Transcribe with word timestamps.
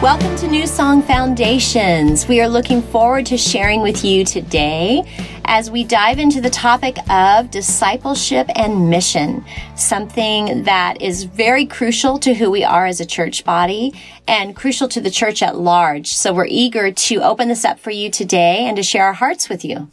Welcome 0.00 0.36
to 0.36 0.46
New 0.46 0.68
Song 0.68 1.02
Foundations. 1.02 2.28
We 2.28 2.40
are 2.40 2.48
looking 2.48 2.82
forward 2.82 3.26
to 3.26 3.36
sharing 3.36 3.82
with 3.82 4.04
you 4.04 4.24
today 4.24 5.02
as 5.44 5.72
we 5.72 5.82
dive 5.82 6.20
into 6.20 6.40
the 6.40 6.50
topic 6.50 6.98
of 7.10 7.50
discipleship 7.50 8.46
and 8.54 8.88
mission, 8.90 9.44
something 9.74 10.62
that 10.62 11.02
is 11.02 11.24
very 11.24 11.66
crucial 11.66 12.16
to 12.20 12.32
who 12.32 12.48
we 12.48 12.62
are 12.62 12.86
as 12.86 13.00
a 13.00 13.06
church 13.06 13.44
body 13.44 13.92
and 14.28 14.54
crucial 14.54 14.86
to 14.86 15.00
the 15.00 15.10
church 15.10 15.42
at 15.42 15.56
large. 15.56 16.06
So 16.06 16.32
we're 16.32 16.46
eager 16.46 16.92
to 16.92 17.16
open 17.16 17.48
this 17.48 17.64
up 17.64 17.80
for 17.80 17.90
you 17.90 18.08
today 18.08 18.66
and 18.66 18.76
to 18.76 18.84
share 18.84 19.06
our 19.06 19.14
hearts 19.14 19.48
with 19.48 19.64
you. 19.64 19.90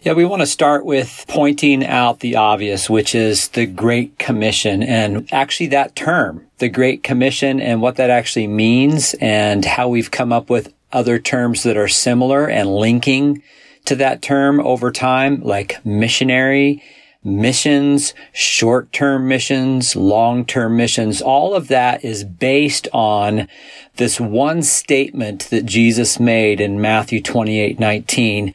Yeah, 0.00 0.14
we 0.14 0.24
want 0.24 0.40
to 0.40 0.46
start 0.46 0.86
with 0.86 1.26
pointing 1.28 1.86
out 1.86 2.20
the 2.20 2.36
obvious, 2.36 2.88
which 2.88 3.14
is 3.14 3.48
the 3.48 3.66
Great 3.66 4.18
Commission 4.18 4.82
and 4.82 5.32
actually 5.32 5.68
that 5.68 5.94
term, 5.94 6.48
the 6.62 6.68
Great 6.68 7.02
Commission 7.02 7.60
and 7.60 7.82
what 7.82 7.96
that 7.96 8.08
actually 8.08 8.46
means 8.46 9.16
and 9.20 9.64
how 9.64 9.88
we've 9.88 10.12
come 10.12 10.32
up 10.32 10.48
with 10.48 10.72
other 10.92 11.18
terms 11.18 11.64
that 11.64 11.76
are 11.76 11.88
similar 11.88 12.48
and 12.48 12.72
linking 12.72 13.42
to 13.84 13.96
that 13.96 14.22
term 14.22 14.60
over 14.60 14.92
time, 14.92 15.42
like 15.42 15.84
missionary, 15.84 16.80
missions, 17.24 18.14
short-term 18.32 19.26
missions, 19.26 19.96
long-term 19.96 20.76
missions. 20.76 21.20
All 21.20 21.52
of 21.52 21.66
that 21.66 22.04
is 22.04 22.22
based 22.22 22.86
on 22.92 23.48
this 23.96 24.20
one 24.20 24.62
statement 24.62 25.50
that 25.50 25.66
Jesus 25.66 26.20
made 26.20 26.60
in 26.60 26.80
Matthew 26.80 27.20
28, 27.20 27.80
19 27.80 28.54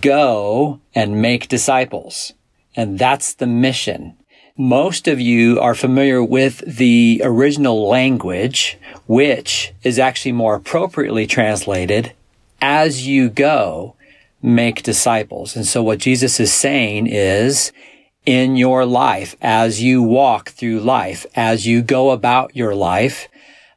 go 0.00 0.80
and 0.94 1.20
make 1.20 1.48
disciples. 1.48 2.34
And 2.76 3.00
that's 3.00 3.34
the 3.34 3.48
mission. 3.48 4.16
Most 4.56 5.08
of 5.08 5.18
you 5.18 5.58
are 5.60 5.74
familiar 5.74 6.22
with 6.22 6.62
the 6.66 7.22
original 7.24 7.88
language, 7.88 8.76
which 9.06 9.72
is 9.82 9.98
actually 9.98 10.32
more 10.32 10.54
appropriately 10.54 11.26
translated 11.26 12.12
as 12.60 13.06
you 13.06 13.30
go, 13.30 13.96
make 14.42 14.82
disciples. 14.82 15.56
And 15.56 15.66
so 15.66 15.82
what 15.82 15.98
Jesus 16.00 16.38
is 16.38 16.52
saying 16.52 17.06
is 17.06 17.72
in 18.26 18.56
your 18.56 18.84
life, 18.84 19.36
as 19.40 19.82
you 19.82 20.02
walk 20.02 20.50
through 20.50 20.80
life, 20.80 21.24
as 21.34 21.66
you 21.66 21.80
go 21.80 22.10
about 22.10 22.54
your 22.54 22.74
life, 22.74 23.28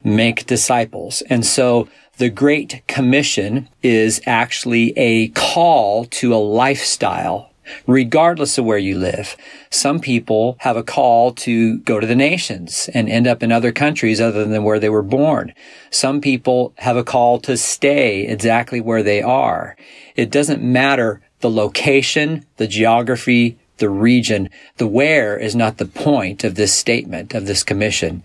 make 0.03 0.45
disciples. 0.45 1.23
And 1.29 1.45
so 1.45 1.87
the 2.17 2.29
Great 2.29 2.85
Commission 2.87 3.69
is 3.81 4.21
actually 4.25 4.91
a 4.97 5.29
call 5.29 6.05
to 6.05 6.35
a 6.35 6.37
lifestyle, 6.37 7.49
regardless 7.87 8.57
of 8.57 8.65
where 8.65 8.77
you 8.77 8.97
live. 8.97 9.35
Some 9.69 9.99
people 9.99 10.57
have 10.59 10.77
a 10.77 10.83
call 10.83 11.33
to 11.33 11.79
go 11.79 11.99
to 11.99 12.07
the 12.07 12.15
nations 12.15 12.89
and 12.93 13.09
end 13.09 13.27
up 13.27 13.43
in 13.43 13.51
other 13.51 13.71
countries 13.71 14.21
other 14.21 14.45
than 14.45 14.63
where 14.63 14.79
they 14.79 14.89
were 14.89 15.01
born. 15.01 15.53
Some 15.89 16.21
people 16.21 16.73
have 16.77 16.97
a 16.97 17.03
call 17.03 17.39
to 17.41 17.57
stay 17.57 18.27
exactly 18.27 18.81
where 18.81 19.03
they 19.03 19.21
are. 19.21 19.75
It 20.15 20.31
doesn't 20.31 20.61
matter 20.61 21.21
the 21.41 21.49
location, 21.49 22.45
the 22.57 22.67
geography, 22.67 23.57
the 23.77 23.89
region. 23.89 24.49
The 24.77 24.87
where 24.87 25.37
is 25.37 25.55
not 25.55 25.77
the 25.77 25.85
point 25.85 26.43
of 26.43 26.55
this 26.55 26.73
statement, 26.73 27.33
of 27.33 27.45
this 27.45 27.63
commission. 27.63 28.23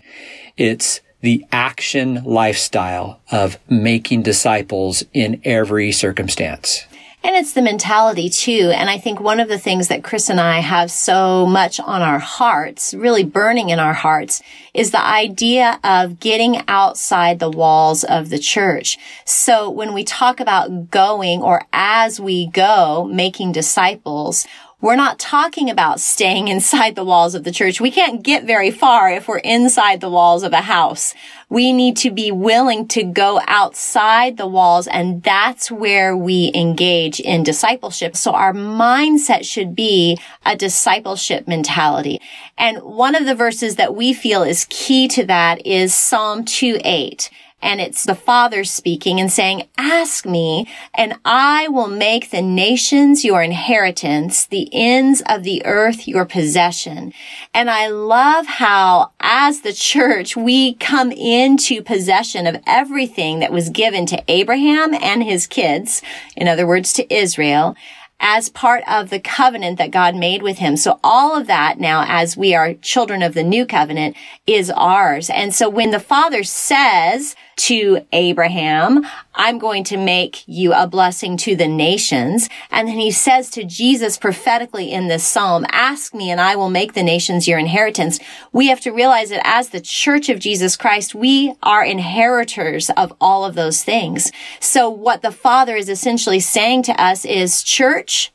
It's 0.57 1.01
the 1.21 1.45
action 1.51 2.23
lifestyle 2.23 3.19
of 3.31 3.57
making 3.69 4.23
disciples 4.23 5.03
in 5.13 5.41
every 5.43 5.91
circumstance. 5.91 6.85
And 7.23 7.35
it's 7.35 7.53
the 7.53 7.61
mentality 7.61 8.29
too. 8.29 8.71
And 8.73 8.89
I 8.89 8.97
think 8.97 9.19
one 9.19 9.39
of 9.39 9.47
the 9.47 9.59
things 9.59 9.89
that 9.89 10.03
Chris 10.03 10.29
and 10.29 10.39
I 10.39 10.59
have 10.59 10.89
so 10.89 11.45
much 11.45 11.79
on 11.79 12.01
our 12.01 12.17
hearts, 12.17 12.95
really 12.95 13.23
burning 13.23 13.69
in 13.69 13.77
our 13.77 13.93
hearts, 13.93 14.41
is 14.73 14.89
the 14.89 15.03
idea 15.03 15.79
of 15.83 16.19
getting 16.19 16.63
outside 16.67 17.37
the 17.37 17.49
walls 17.49 18.03
of 18.03 18.29
the 18.29 18.39
church. 18.39 18.97
So 19.23 19.69
when 19.69 19.93
we 19.93 20.03
talk 20.03 20.39
about 20.39 20.89
going 20.89 21.43
or 21.43 21.61
as 21.71 22.19
we 22.19 22.47
go, 22.47 23.07
making 23.11 23.51
disciples, 23.51 24.47
we're 24.81 24.95
not 24.95 25.19
talking 25.19 25.69
about 25.69 25.99
staying 25.99 26.47
inside 26.47 26.95
the 26.95 27.05
walls 27.05 27.35
of 27.35 27.43
the 27.43 27.51
church. 27.51 27.79
We 27.79 27.91
can't 27.91 28.23
get 28.23 28.45
very 28.45 28.71
far 28.71 29.11
if 29.11 29.27
we're 29.27 29.37
inside 29.37 30.01
the 30.01 30.09
walls 30.09 30.41
of 30.41 30.53
a 30.53 30.61
house. 30.61 31.13
We 31.51 31.73
need 31.73 31.97
to 31.97 32.11
be 32.11 32.31
willing 32.31 32.87
to 32.87 33.03
go 33.03 33.41
outside 33.45 34.37
the 34.37 34.47
walls 34.47 34.87
and 34.87 35.21
that's 35.21 35.69
where 35.69 36.15
we 36.15 36.49
engage 36.55 37.19
in 37.19 37.43
discipleship. 37.43 38.15
So 38.15 38.31
our 38.31 38.53
mindset 38.53 39.43
should 39.43 39.75
be 39.75 40.17
a 40.45 40.55
discipleship 40.55 41.49
mentality. 41.49 42.21
And 42.57 42.81
one 42.81 43.15
of 43.15 43.25
the 43.25 43.35
verses 43.35 43.75
that 43.75 43.93
we 43.93 44.13
feel 44.13 44.43
is 44.43 44.65
key 44.69 45.09
to 45.09 45.25
that 45.25 45.67
is 45.67 45.93
Psalm 45.93 46.45
2 46.45 46.79
8. 46.85 47.29
And 47.61 47.79
it's 47.79 48.03
the 48.03 48.15
Father 48.15 48.63
speaking 48.63 49.19
and 49.19 49.31
saying, 49.31 49.67
ask 49.77 50.25
me 50.25 50.67
and 50.93 51.19
I 51.23 51.67
will 51.67 51.87
make 51.87 52.31
the 52.31 52.41
nations 52.41 53.23
your 53.23 53.43
inheritance, 53.43 54.45
the 54.45 54.69
ends 54.73 55.21
of 55.27 55.43
the 55.43 55.63
earth 55.65 56.07
your 56.07 56.25
possession. 56.25 57.13
And 57.53 57.69
I 57.69 57.87
love 57.87 58.45
how 58.47 59.11
as 59.19 59.61
the 59.61 59.73
church, 59.73 60.35
we 60.35 60.73
come 60.75 61.11
into 61.11 61.81
possession 61.83 62.47
of 62.47 62.61
everything 62.65 63.39
that 63.39 63.51
was 63.51 63.69
given 63.69 64.05
to 64.07 64.23
Abraham 64.27 64.93
and 64.93 65.23
his 65.23 65.47
kids. 65.47 66.01
In 66.35 66.47
other 66.47 66.65
words, 66.65 66.93
to 66.93 67.13
Israel 67.13 67.75
as 68.21 68.49
part 68.49 68.83
of 68.87 69.09
the 69.09 69.19
covenant 69.19 69.79
that 69.79 69.89
God 69.89 70.15
made 70.15 70.43
with 70.43 70.59
him. 70.59 70.77
So 70.77 70.99
all 71.03 71.35
of 71.35 71.47
that 71.47 71.79
now, 71.79 72.05
as 72.07 72.37
we 72.37 72.53
are 72.53 72.75
children 72.75 73.23
of 73.23 73.33
the 73.33 73.43
new 73.43 73.65
covenant, 73.65 74.15
is 74.45 74.69
ours. 74.69 75.29
And 75.29 75.53
so 75.53 75.67
when 75.67 75.89
the 75.89 75.99
father 75.99 76.43
says 76.43 77.35
to 77.61 78.03
Abraham, 78.11 79.05
I'm 79.35 79.59
going 79.59 79.83
to 79.85 79.97
make 79.97 80.43
you 80.47 80.73
a 80.73 80.87
blessing 80.87 81.37
to 81.37 81.55
the 81.55 81.67
nations. 81.67 82.49
And 82.71 82.87
then 82.87 82.97
he 82.97 83.11
says 83.11 83.51
to 83.51 83.63
Jesus 83.63 84.17
prophetically 84.17 84.91
in 84.91 85.07
this 85.07 85.25
psalm, 85.25 85.67
ask 85.71 86.15
me 86.15 86.31
and 86.31 86.41
I 86.41 86.55
will 86.55 86.71
make 86.71 86.93
the 86.93 87.03
nations 87.03 87.47
your 87.47 87.59
inheritance. 87.59 88.19
We 88.51 88.67
have 88.69 88.81
to 88.81 88.91
realize 88.91 89.29
that 89.29 89.45
as 89.45 89.69
the 89.69 89.79
church 89.79 90.27
of 90.27 90.39
Jesus 90.39 90.75
Christ, 90.75 91.13
we 91.13 91.53
are 91.61 91.85
inheritors 91.85 92.89
of 92.97 93.13
all 93.21 93.45
of 93.45 93.53
those 93.53 93.83
things. 93.83 94.31
So 94.59 94.89
what 94.89 95.21
the 95.21 95.31
father 95.31 95.75
is 95.75 95.87
essentially 95.87 96.39
saying 96.39 96.83
to 96.83 96.99
us 96.99 97.25
is 97.25 97.61
church, 97.61 98.31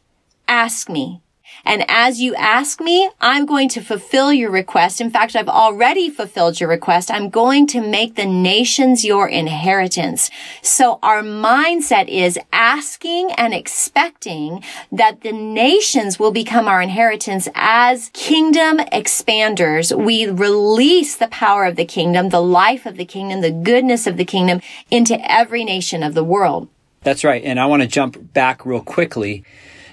ask 0.46 0.88
me. 0.88 1.20
And 1.66 1.84
as 1.88 2.20
you 2.20 2.34
ask 2.36 2.80
me, 2.80 3.10
I'm 3.20 3.44
going 3.44 3.68
to 3.70 3.80
fulfill 3.80 4.32
your 4.32 4.52
request. 4.52 5.00
In 5.00 5.10
fact, 5.10 5.34
I've 5.34 5.48
already 5.48 6.08
fulfilled 6.08 6.60
your 6.60 6.68
request. 6.68 7.10
I'm 7.10 7.28
going 7.28 7.66
to 7.68 7.80
make 7.80 8.14
the 8.14 8.24
nations 8.24 9.04
your 9.04 9.28
inheritance. 9.28 10.30
So 10.62 11.00
our 11.02 11.22
mindset 11.22 12.06
is 12.06 12.38
asking 12.52 13.32
and 13.32 13.52
expecting 13.52 14.62
that 14.92 15.22
the 15.22 15.32
nations 15.32 16.20
will 16.20 16.30
become 16.30 16.68
our 16.68 16.80
inheritance 16.80 17.48
as 17.56 18.10
kingdom 18.12 18.78
expanders. 18.92 19.92
We 19.96 20.26
release 20.26 21.16
the 21.16 21.28
power 21.28 21.64
of 21.64 21.74
the 21.74 21.84
kingdom, 21.84 22.28
the 22.28 22.40
life 22.40 22.86
of 22.86 22.96
the 22.96 23.04
kingdom, 23.04 23.40
the 23.40 23.50
goodness 23.50 24.06
of 24.06 24.16
the 24.16 24.24
kingdom 24.24 24.60
into 24.88 25.18
every 25.28 25.64
nation 25.64 26.04
of 26.04 26.14
the 26.14 26.24
world. 26.24 26.68
That's 27.02 27.24
right. 27.24 27.42
And 27.44 27.58
I 27.58 27.66
want 27.66 27.82
to 27.82 27.88
jump 27.88 28.32
back 28.32 28.64
real 28.64 28.80
quickly 28.80 29.44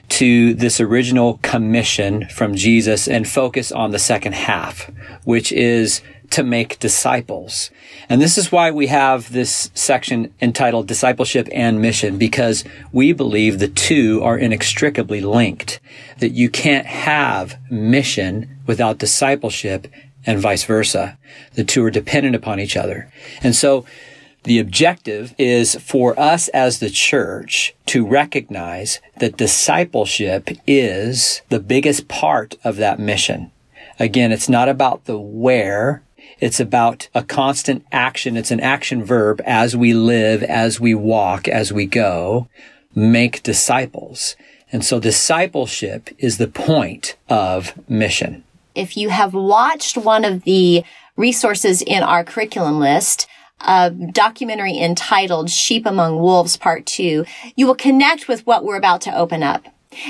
to 0.09 0.53
this 0.53 0.79
original 0.79 1.39
commission 1.41 2.27
from 2.27 2.55
Jesus 2.55 3.07
and 3.07 3.27
focus 3.27 3.71
on 3.71 3.91
the 3.91 3.99
second 3.99 4.33
half, 4.33 4.91
which 5.23 5.51
is 5.51 6.01
to 6.29 6.43
make 6.43 6.79
disciples. 6.79 7.69
And 8.09 8.21
this 8.21 8.37
is 8.37 8.51
why 8.51 8.71
we 8.71 8.87
have 8.87 9.31
this 9.31 9.69
section 9.75 10.33
entitled 10.41 10.87
discipleship 10.87 11.47
and 11.51 11.81
mission, 11.81 12.17
because 12.17 12.63
we 12.91 13.13
believe 13.13 13.59
the 13.59 13.67
two 13.67 14.21
are 14.23 14.37
inextricably 14.37 15.21
linked, 15.21 15.79
that 16.19 16.29
you 16.29 16.49
can't 16.49 16.87
have 16.87 17.59
mission 17.69 18.57
without 18.65 18.97
discipleship 18.97 19.87
and 20.25 20.39
vice 20.39 20.63
versa. 20.63 21.17
The 21.53 21.63
two 21.63 21.83
are 21.83 21.91
dependent 21.91 22.35
upon 22.35 22.59
each 22.59 22.77
other. 22.77 23.11
And 23.41 23.55
so 23.55 23.85
the 24.43 24.59
objective 24.59 25.33
is 25.37 25.75
for 25.75 26.19
us 26.19 26.47
as 26.49 26.79
the 26.79 26.89
church 26.89 27.73
to 27.87 28.05
recognize 28.05 28.99
that 29.17 29.37
discipleship 29.37 30.49
is 30.67 31.41
the 31.49 31.59
biggest 31.59 32.07
part 32.07 32.55
of 32.63 32.75
that 32.77 32.99
mission. 32.99 33.51
Again, 33.99 34.31
it's 34.31 34.49
not 34.49 34.69
about 34.69 35.05
the 35.05 35.19
where. 35.19 36.03
It's 36.39 36.59
about 36.59 37.07
a 37.13 37.23
constant 37.23 37.85
action. 37.91 38.35
It's 38.35 38.51
an 38.51 38.59
action 38.59 39.03
verb 39.03 39.41
as 39.45 39.77
we 39.77 39.93
live, 39.93 40.43
as 40.43 40.79
we 40.79 40.93
walk, 40.93 41.47
as 41.47 41.71
we 41.71 41.85
go, 41.85 42.47
make 42.95 43.43
disciples. 43.43 44.35
And 44.71 44.83
so 44.83 44.99
discipleship 44.99 46.09
is 46.17 46.37
the 46.37 46.47
point 46.47 47.15
of 47.29 47.73
mission. 47.89 48.43
If 48.75 48.97
you 48.97 49.09
have 49.09 49.33
watched 49.33 49.97
one 49.97 50.25
of 50.25 50.43
the 50.43 50.83
resources 51.15 51.81
in 51.81 52.01
our 52.01 52.23
curriculum 52.23 52.79
list, 52.79 53.27
a 53.63 53.89
documentary 53.89 54.77
entitled 54.77 55.49
Sheep 55.49 55.85
Among 55.85 56.19
Wolves 56.19 56.57
Part 56.57 56.85
2, 56.85 57.25
you 57.55 57.67
will 57.67 57.75
connect 57.75 58.27
with 58.27 58.45
what 58.45 58.63
we're 58.63 58.77
about 58.77 59.01
to 59.01 59.15
open 59.15 59.43
up. 59.43 59.65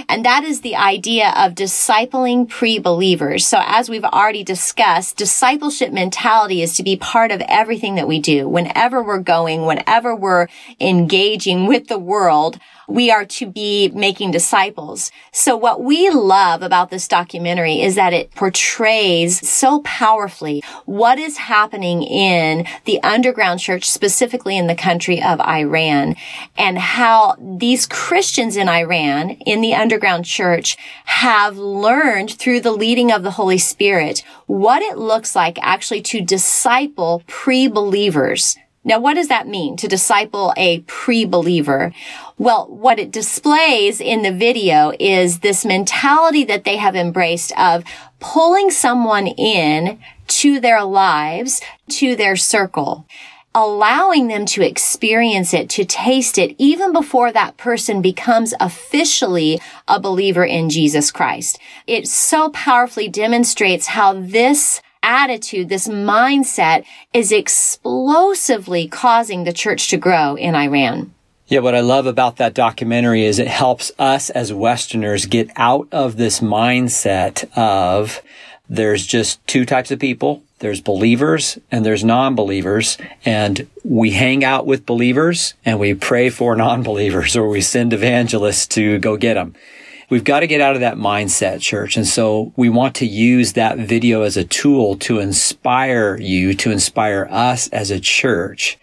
And 0.08 0.26
that 0.26 0.44
is 0.44 0.62
the 0.62 0.76
idea 0.76 1.34
of 1.36 1.56
discipling 1.56 2.48
pre-believers. 2.48 3.46
So 3.46 3.60
as 3.62 3.90
we've 3.90 4.04
already 4.04 4.44
discussed, 4.44 5.18
discipleship 5.18 5.92
mentality 5.92 6.62
is 6.62 6.76
to 6.78 6.84
be 6.84 6.96
part 6.96 7.32
of 7.32 7.42
everything 7.48 7.96
that 7.96 8.08
we 8.08 8.20
do. 8.20 8.48
Whenever 8.48 9.04
we're 9.04 9.20
going, 9.20 9.66
whenever 9.66 10.16
we're 10.16 10.48
engaging 10.80 11.68
with 11.68 11.88
the 11.88 12.00
world, 12.00 12.60
we 12.88 13.12
are 13.12 13.25
to 13.25 13.45
be 13.45 13.89
making 13.89 14.31
disciples. 14.31 15.12
So 15.31 15.56
what 15.56 15.81
we 15.81 16.09
love 16.09 16.62
about 16.62 16.89
this 16.89 17.07
documentary 17.07 17.81
is 17.81 17.95
that 17.95 18.13
it 18.13 18.33
portrays 18.35 19.47
so 19.47 19.81
powerfully 19.81 20.63
what 20.85 21.18
is 21.18 21.38
happening 21.38 22.03
in 22.03 22.65
the 22.85 23.01
underground 23.03 23.59
church, 23.59 23.89
specifically 23.89 24.57
in 24.57 24.68
the 24.68 24.75
country 24.75 25.21
of 25.21 25.39
Iran, 25.41 26.15
and 26.57 26.77
how 26.77 27.35
these 27.39 27.85
Christians 27.85 28.57
in 28.57 28.69
Iran, 28.69 29.31
in 29.31 29.62
the 29.62 29.74
underground 29.74 30.25
church, 30.25 30.77
have 31.06 31.57
learned 31.57 32.31
through 32.31 32.62
the 32.62 32.71
leading 32.71 33.12
of 33.12 33.24
the 33.24 33.31
Holy 33.31 33.57
Spirit 33.57 34.24
what 34.45 34.81
it 34.81 34.97
looks 34.97 35.35
like 35.35 35.57
actually 35.62 36.01
to 36.01 36.21
disciple 36.21 37.24
pre-believers 37.27 38.57
now, 38.85 39.00
what 39.00 39.13
does 39.13 39.30
that 39.30 39.47
mean 39.47 39.77
to 39.77 39.88
disciple 39.88 40.53
a 40.57 40.81
pre-believer? 40.81 41.94
Well, 42.38 42.68
what 42.68 43.00
it 43.00 43.12
displays 43.12 44.01
in 44.01 44.24
the 44.24 44.31
video 44.33 44.91
is 45.00 45.39
this 45.39 45.63
mentality 45.63 46.44
that 46.45 46.65
they 46.65 46.75
have 46.77 46.95
embraced 46.95 47.57
of 47.57 47.85
pulling 48.19 48.71
someone 48.71 49.27
in 49.27 50.00
to 50.27 50.59
their 50.59 50.83
lives, 50.83 51.62
to 51.89 52.15
their 52.15 52.35
circle, 52.35 53.07
allowing 53.56 54.27
them 54.27 54.45
to 54.47 54.65
experience 54.65 55.53
it, 55.53 55.69
to 55.69 55.85
taste 55.85 56.38
it, 56.38 56.56
even 56.57 56.91
before 56.91 57.31
that 57.31 57.56
person 57.56 58.01
becomes 58.01 58.53
officially 58.59 59.62
a 59.88 60.00
believer 60.00 60.44
in 60.44 60.69
Jesus 60.69 61.12
Christ. 61.12 61.57
It 61.88 62.07
so 62.07 62.50
powerfully 62.50 63.07
demonstrates 63.07 63.88
how 63.88 64.13
this 64.13 64.81
attitude, 65.04 65.70
this 65.70 65.88
mindset 65.88 66.86
is 67.14 67.32
explosively 67.32 68.88
causing 68.88 69.44
the 69.44 69.54
church 69.54 69.90
to 69.90 69.98
grow 69.98 70.36
in 70.36 70.56
Iran. 70.56 71.14
Yeah, 71.48 71.60
what 71.60 71.76
I 71.76 71.82
love 71.82 72.08
about 72.08 72.38
that 72.38 72.54
documentary 72.54 73.26
is 73.26 73.38
it 73.38 73.48
helps 73.48 73.92
us 74.00 74.30
as 74.30 74.54
Westerners 74.54 75.26
get 75.26 75.52
out 75.56 75.88
of 75.92 76.16
this 76.16 76.40
mindset 76.40 77.46
of 77.56 78.22
there's 78.70 79.06
just 79.06 79.46
two 79.46 79.66
types 79.66 79.92
of 79.92 80.00
people. 80.00 80.42
There's 80.60 80.80
believers 80.80 81.60
and 81.70 81.86
there's 81.86 82.04
non-believers. 82.04 82.98
And 83.26 83.68
we 83.84 84.12
hang 84.12 84.44
out 84.44 84.66
with 84.66 84.86
believers 84.86 85.54
and 85.66 85.80
we 85.80 85.94
pray 85.94 86.30
for 86.30 86.56
non-believers 86.56 87.36
or 87.36 87.50
we 87.50 87.62
send 87.62 87.92
evangelists 87.92 88.66
to 88.68 88.98
go 89.00 89.18
get 89.18 89.34
them. 89.34 89.54
We've 90.13 90.24
got 90.24 90.42
to 90.42 90.48
get 90.48 90.62
out 90.62 90.75
of 90.75 90.81
that 90.81 90.98
mindset, 90.98 91.60
church. 91.60 91.98
And 91.98 92.06
so 92.06 92.54
we 92.56 92.69
want 92.69 92.94
to 92.98 93.06
use 93.07 93.54
that 93.54 93.80
video 93.80 94.21
as 94.21 94.38
a 94.38 94.44
tool 94.44 94.95
to 94.98 95.18
inspire 95.18 96.19
you, 96.21 96.54
to 96.54 96.69
inspire 96.69 97.27
us 97.31 97.68
as 97.69 97.89
a 97.89 98.00
church, 98.00 98.77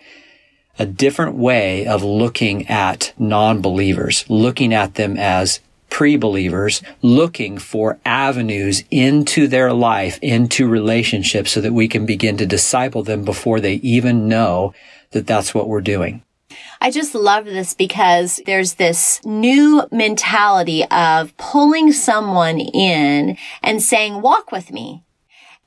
a 0.76 0.84
different 0.84 1.36
way 1.36 1.86
of 1.86 2.02
looking 2.02 2.66
at 2.66 3.12
non-believers, 3.16 4.24
looking 4.28 4.74
at 4.74 4.96
them 4.96 5.16
as 5.16 5.60
pre-believers, 5.88 6.82
looking 7.00 7.58
for 7.58 8.00
avenues 8.04 8.82
into 8.90 9.46
their 9.46 9.72
life, 9.72 10.18
into 10.22 10.66
relationships 10.66 11.52
so 11.52 11.60
that 11.60 11.72
we 11.72 11.86
can 11.86 12.06
begin 12.06 12.38
to 12.38 12.44
disciple 12.44 13.04
them 13.04 13.24
before 13.24 13.60
they 13.60 13.74
even 13.74 14.26
know 14.26 14.74
that 15.12 15.28
that's 15.28 15.54
what 15.54 15.68
we're 15.68 15.80
doing. 15.80 16.24
I 16.82 16.90
just 16.90 17.14
love 17.14 17.44
this 17.44 17.74
because 17.74 18.40
there's 18.46 18.74
this 18.74 19.20
new 19.24 19.86
mentality 19.92 20.84
of 20.86 21.36
pulling 21.36 21.92
someone 21.92 22.58
in 22.58 23.36
and 23.62 23.82
saying, 23.82 24.22
walk 24.22 24.50
with 24.50 24.72
me. 24.72 25.04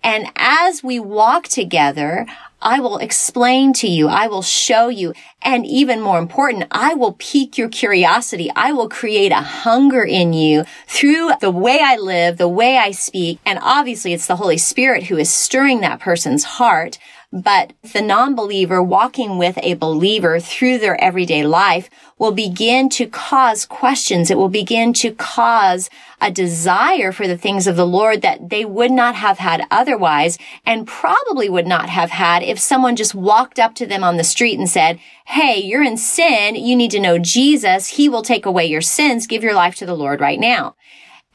And 0.04 0.28
as 0.36 0.84
we 0.84 1.00
walk 1.00 1.48
together, 1.48 2.26
I 2.62 2.80
will 2.80 2.98
explain 2.98 3.74
to 3.74 3.88
you. 3.88 4.08
I 4.08 4.28
will 4.28 4.42
show 4.42 4.88
you. 4.88 5.14
And 5.42 5.66
even 5.66 6.02
more 6.02 6.18
important, 6.18 6.66
I 6.72 6.94
will 6.94 7.16
pique 7.20 7.58
your 7.58 7.70
curiosity. 7.70 8.50
I 8.56 8.72
will 8.72 8.90
create 8.90 9.32
a 9.32 9.36
hunger 9.36 10.04
in 10.04 10.34
you 10.34 10.66
through 10.88 11.32
the 11.42 11.52
way 11.52 11.80
I 11.82 11.98
live, 11.98 12.38
the 12.38 12.50
way 12.50 12.78
I 12.78 12.92
speak. 12.92 13.40
And 13.46 13.60
obviously 13.62 14.14
it's 14.14 14.28
the 14.28 14.38
Holy 14.38 14.58
Spirit 14.58 15.04
who 15.04 15.18
is 15.18 15.30
stirring 15.30 15.82
that 15.82 16.00
person's 16.00 16.44
heart. 16.44 16.98
But 17.34 17.74
the 17.82 18.02
non-believer 18.04 18.84
walking 18.84 19.40
with 19.40 19.58
a 19.64 19.74
believer 19.74 20.40
through 20.40 20.78
their 20.78 21.04
everyday 21.04 21.44
life 21.44 21.90
will 22.20 22.32
begin 22.32 22.90
to 22.90 23.08
cause 23.08 23.66
questions. 23.66 24.30
It 24.30 24.38
will 24.38 24.50
begin 24.50 24.94
to 24.94 25.10
cause 25.16 25.90
a 26.22 26.30
desire 26.30 27.12
for 27.12 27.28
the 27.28 27.38
things 27.38 27.66
of 27.66 27.76
the 27.76 27.88
Lord 27.88 28.22
that 28.22 28.52
they 28.52 28.66
would 28.66 28.92
not 28.92 29.16
have 29.16 29.40
had 29.40 29.66
otherwise 29.72 30.38
and 30.64 30.86
probably 30.86 31.50
would 31.50 31.66
not 31.66 31.90
have 31.90 32.12
had 32.12 32.44
if 32.44 32.60
someone 32.60 32.96
just 32.96 33.16
walked 33.16 33.58
up 33.58 33.74
to 33.76 33.88
them 33.88 34.04
on 34.04 34.18
the 34.18 34.24
street 34.24 34.60
and 34.60 34.70
said, 34.70 35.00
Hey, 35.26 35.60
you're 35.60 35.82
in 35.82 35.98
sin. 35.98 36.54
You 36.56 36.76
need 36.76 36.92
to 36.92 37.00
know 37.00 37.18
Jesus. 37.18 37.88
He 37.88 38.10
will 38.10 38.22
take 38.22 38.46
away 38.46 38.68
your 38.68 38.82
sins. 38.82 39.26
Give 39.26 39.42
your 39.42 39.56
life 39.56 39.74
to 39.78 39.88
the 39.88 39.96
Lord 39.96 40.22
right 40.22 40.40
now. 40.40 40.76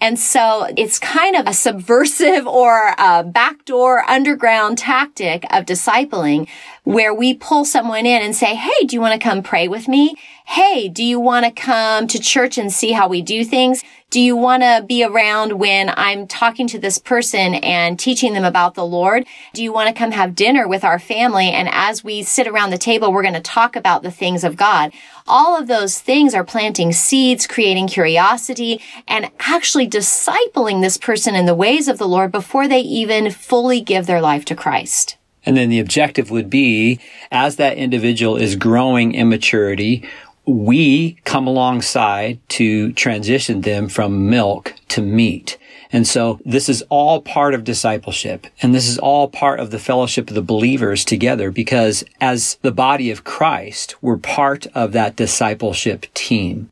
And 0.01 0.19
so 0.19 0.69
it's 0.77 0.99
kind 0.99 1.35
of 1.35 1.47
a 1.47 1.53
subversive 1.53 2.47
or 2.47 2.95
a 2.99 3.25
backdoor 3.25 4.09
underground 4.09 4.79
tactic 4.79 5.45
of 5.51 5.65
discipling 5.65 6.49
where 6.89 7.13
we 7.13 7.35
pull 7.35 7.67
someone 7.67 8.07
in 8.07 8.23
and 8.23 8.35
say, 8.35 8.55
Hey, 8.55 8.87
do 8.87 8.97
you 8.97 9.01
want 9.03 9.13
to 9.13 9.23
come 9.23 9.43
pray 9.43 9.69
with 9.69 9.89
me? 9.89 10.15
Hey, 10.47 10.89
do 10.89 11.05
you 11.05 11.21
want 11.21 11.45
to 11.45 11.53
come 11.53 12.07
to 12.07 12.19
church 12.19 12.57
and 12.57 12.73
see 12.73 12.93
how 12.93 13.09
we 13.09 13.21
do 13.21 13.45
things? 13.45 13.85
Do 14.09 14.19
you 14.19 14.35
want 14.35 14.63
to 14.63 14.83
be 14.89 15.05
around 15.05 15.59
when 15.59 15.93
I'm 15.95 16.27
talking 16.27 16.67
to 16.69 16.79
this 16.79 16.97
person 16.97 17.57
and 17.57 17.99
teaching 17.99 18.33
them 18.33 18.45
about 18.47 18.75
the 18.75 18.87
Lord? 18.87 19.27
Do 19.53 19.63
you 19.63 19.71
want 19.71 19.89
to 19.89 19.95
come 19.95 20.13
have 20.13 20.35
dinner 20.35 20.67
with 20.67 20.83
our 20.83 20.99
family? 20.99 21.51
And 21.51 21.69
as 21.71 22.03
we 22.03 22.23
sit 22.23 22.49
around 22.49 22.71
the 22.71 22.79
table, 22.79 23.13
we're 23.13 23.21
going 23.21 23.35
to 23.35 23.41
talk 23.41 23.77
about 23.77 24.03
the 24.03 24.11
things 24.11 24.43
of 24.43 24.57
God. 24.57 24.91
All 25.27 25.61
of 25.61 25.67
those 25.67 26.01
things 26.01 26.33
are 26.33 26.43
planting 26.43 26.95
seeds, 26.95 27.47
creating 27.47 27.89
curiosity, 27.89 28.81
and 29.07 29.31
actually 29.41 29.87
discipling 29.87 30.81
this 30.81 30.97
person 30.97 31.35
in 31.35 31.45
the 31.45 31.55
ways 31.55 31.87
of 31.87 31.99
the 31.99 32.09
Lord 32.09 32.33
before 32.33 32.67
they 32.67 32.81
even 32.81 33.31
fully 33.31 33.83
give 33.83 34.07
their 34.07 34.23
life 34.23 34.47
to 34.47 34.57
Christ. 34.57 35.18
And 35.49 35.57
then 35.57 35.71
the 35.71 35.81
objective 35.81 36.31
would 36.31 36.51
be 36.51 37.01
as 37.33 37.57
that 37.57 37.79
individual 37.79 38.37
is 38.37 38.55
growing 38.55 39.15
in 39.15 39.31
maturity, 39.31 40.07
we 40.45 41.13
come 41.25 41.47
alongside 41.47 42.39
to 42.51 42.93
transition 42.93 43.63
them 43.63 43.89
from 43.89 44.29
milk 44.29 44.75
to 44.89 45.01
meat. 45.01 45.57
And 45.91 46.07
so 46.07 46.39
this 46.45 46.69
is 46.69 46.83
all 46.91 47.23
part 47.23 47.55
of 47.55 47.65
discipleship 47.65 48.47
and 48.61 48.75
this 48.75 48.87
is 48.87 48.99
all 48.99 49.27
part 49.27 49.59
of 49.59 49.71
the 49.71 49.79
fellowship 49.79 50.29
of 50.29 50.35
the 50.35 50.43
believers 50.43 51.03
together 51.03 51.51
because 51.51 52.05
as 52.21 52.57
the 52.57 52.71
body 52.71 53.11
of 53.11 53.25
Christ, 53.25 53.95
we're 54.03 54.19
part 54.19 54.67
of 54.75 54.93
that 54.93 55.17
discipleship 55.17 56.13
team. 56.13 56.71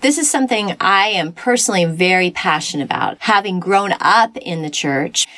This 0.00 0.18
is 0.18 0.28
something 0.28 0.74
I 0.80 1.06
am 1.06 1.30
personally 1.30 1.84
very 1.84 2.32
passionate 2.32 2.82
about. 2.82 3.18
Having 3.20 3.60
grown 3.60 3.92
up 4.00 4.36
in 4.38 4.62
the 4.62 4.70
church, 4.70 5.28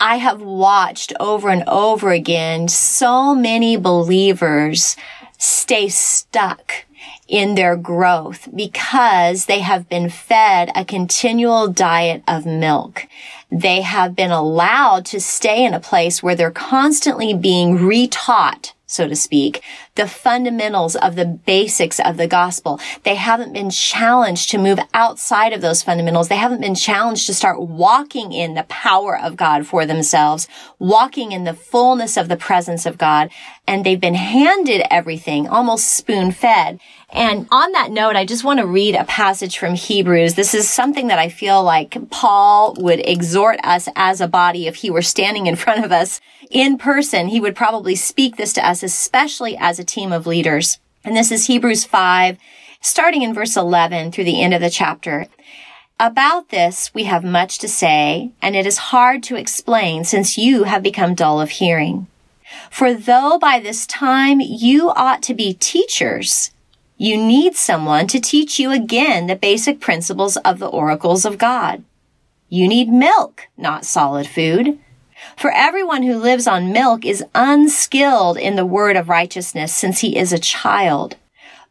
I 0.00 0.16
have 0.16 0.40
watched 0.40 1.12
over 1.18 1.48
and 1.48 1.64
over 1.66 2.10
again 2.10 2.68
so 2.68 3.34
many 3.34 3.76
believers 3.76 4.96
stay 5.38 5.88
stuck 5.88 6.84
in 7.26 7.54
their 7.54 7.76
growth 7.76 8.48
because 8.54 9.46
they 9.46 9.60
have 9.60 9.88
been 9.88 10.10
fed 10.10 10.70
a 10.74 10.84
continual 10.84 11.68
diet 11.68 12.22
of 12.28 12.44
milk. 12.44 13.06
They 13.50 13.80
have 13.80 14.14
been 14.14 14.30
allowed 14.30 15.06
to 15.06 15.20
stay 15.20 15.64
in 15.64 15.74
a 15.74 15.80
place 15.80 16.22
where 16.22 16.34
they're 16.34 16.50
constantly 16.50 17.32
being 17.32 17.78
retaught 17.78 18.73
so 18.86 19.08
to 19.08 19.16
speak, 19.16 19.62
the 19.94 20.06
fundamentals 20.06 20.94
of 20.96 21.16
the 21.16 21.24
basics 21.24 21.98
of 22.00 22.16
the 22.16 22.26
gospel. 22.26 22.78
They 23.02 23.14
haven't 23.14 23.52
been 23.52 23.70
challenged 23.70 24.50
to 24.50 24.58
move 24.58 24.78
outside 24.92 25.52
of 25.52 25.62
those 25.62 25.82
fundamentals. 25.82 26.28
They 26.28 26.36
haven't 26.36 26.60
been 26.60 26.74
challenged 26.74 27.26
to 27.26 27.34
start 27.34 27.60
walking 27.60 28.32
in 28.32 28.54
the 28.54 28.64
power 28.64 29.18
of 29.18 29.36
God 29.36 29.66
for 29.66 29.86
themselves, 29.86 30.48
walking 30.78 31.32
in 31.32 31.44
the 31.44 31.54
fullness 31.54 32.16
of 32.16 32.28
the 32.28 32.36
presence 32.36 32.84
of 32.84 32.98
God. 32.98 33.30
And 33.66 33.84
they've 33.84 34.00
been 34.00 34.14
handed 34.14 34.82
everything, 34.90 35.48
almost 35.48 35.94
spoon 35.94 36.30
fed. 36.30 36.78
And 37.08 37.48
on 37.50 37.72
that 37.72 37.90
note, 37.90 38.16
I 38.16 38.26
just 38.26 38.44
want 38.44 38.60
to 38.60 38.66
read 38.66 38.96
a 38.96 39.04
passage 39.04 39.56
from 39.56 39.74
Hebrews. 39.74 40.34
This 40.34 40.52
is 40.52 40.68
something 40.68 41.06
that 41.06 41.18
I 41.18 41.30
feel 41.30 41.62
like 41.62 42.10
Paul 42.10 42.74
would 42.78 43.00
exhort 43.08 43.60
us 43.64 43.88
as 43.96 44.20
a 44.20 44.28
body 44.28 44.66
if 44.66 44.76
he 44.76 44.90
were 44.90 45.00
standing 45.00 45.46
in 45.46 45.56
front 45.56 45.84
of 45.84 45.92
us 45.92 46.20
in 46.54 46.78
person. 46.78 47.28
He 47.28 47.40
would 47.40 47.54
probably 47.54 47.96
speak 47.96 48.36
this 48.36 48.54
to 48.54 48.66
us, 48.66 48.82
especially 48.82 49.58
as 49.58 49.78
a 49.78 49.84
team 49.84 50.12
of 50.12 50.26
leaders. 50.26 50.78
And 51.04 51.14
this 51.14 51.30
is 51.30 51.46
Hebrews 51.46 51.84
5, 51.84 52.38
starting 52.80 53.20
in 53.20 53.34
verse 53.34 53.56
11 53.56 54.12
through 54.12 54.24
the 54.24 54.40
end 54.40 54.54
of 54.54 54.62
the 54.62 54.70
chapter. 54.70 55.26
About 56.00 56.48
this, 56.48 56.92
we 56.94 57.04
have 57.04 57.24
much 57.24 57.58
to 57.58 57.68
say, 57.68 58.30
and 58.40 58.56
it 58.56 58.66
is 58.66 58.78
hard 58.78 59.22
to 59.24 59.36
explain 59.36 60.04
since 60.04 60.38
you 60.38 60.64
have 60.64 60.82
become 60.82 61.14
dull 61.14 61.40
of 61.40 61.50
hearing. 61.50 62.06
For 62.70 62.94
though 62.94 63.38
by 63.38 63.58
this 63.58 63.86
time 63.86 64.40
you 64.40 64.90
ought 64.90 65.22
to 65.24 65.34
be 65.34 65.54
teachers, 65.54 66.50
You 66.96 67.16
need 67.16 67.56
someone 67.56 68.06
to 68.08 68.20
teach 68.20 68.58
you 68.60 68.70
again 68.70 69.26
the 69.26 69.34
basic 69.34 69.80
principles 69.80 70.36
of 70.38 70.58
the 70.60 70.68
oracles 70.68 71.24
of 71.24 71.38
God. 71.38 71.82
You 72.48 72.68
need 72.68 72.88
milk, 72.88 73.48
not 73.56 73.84
solid 73.84 74.28
food. 74.28 74.78
For 75.36 75.50
everyone 75.52 76.02
who 76.02 76.16
lives 76.16 76.46
on 76.46 76.72
milk 76.72 77.04
is 77.04 77.24
unskilled 77.34 78.38
in 78.38 78.56
the 78.56 78.66
word 78.66 78.96
of 78.96 79.08
righteousness 79.08 79.74
since 79.74 80.00
he 80.00 80.16
is 80.16 80.32
a 80.32 80.38
child. 80.38 81.16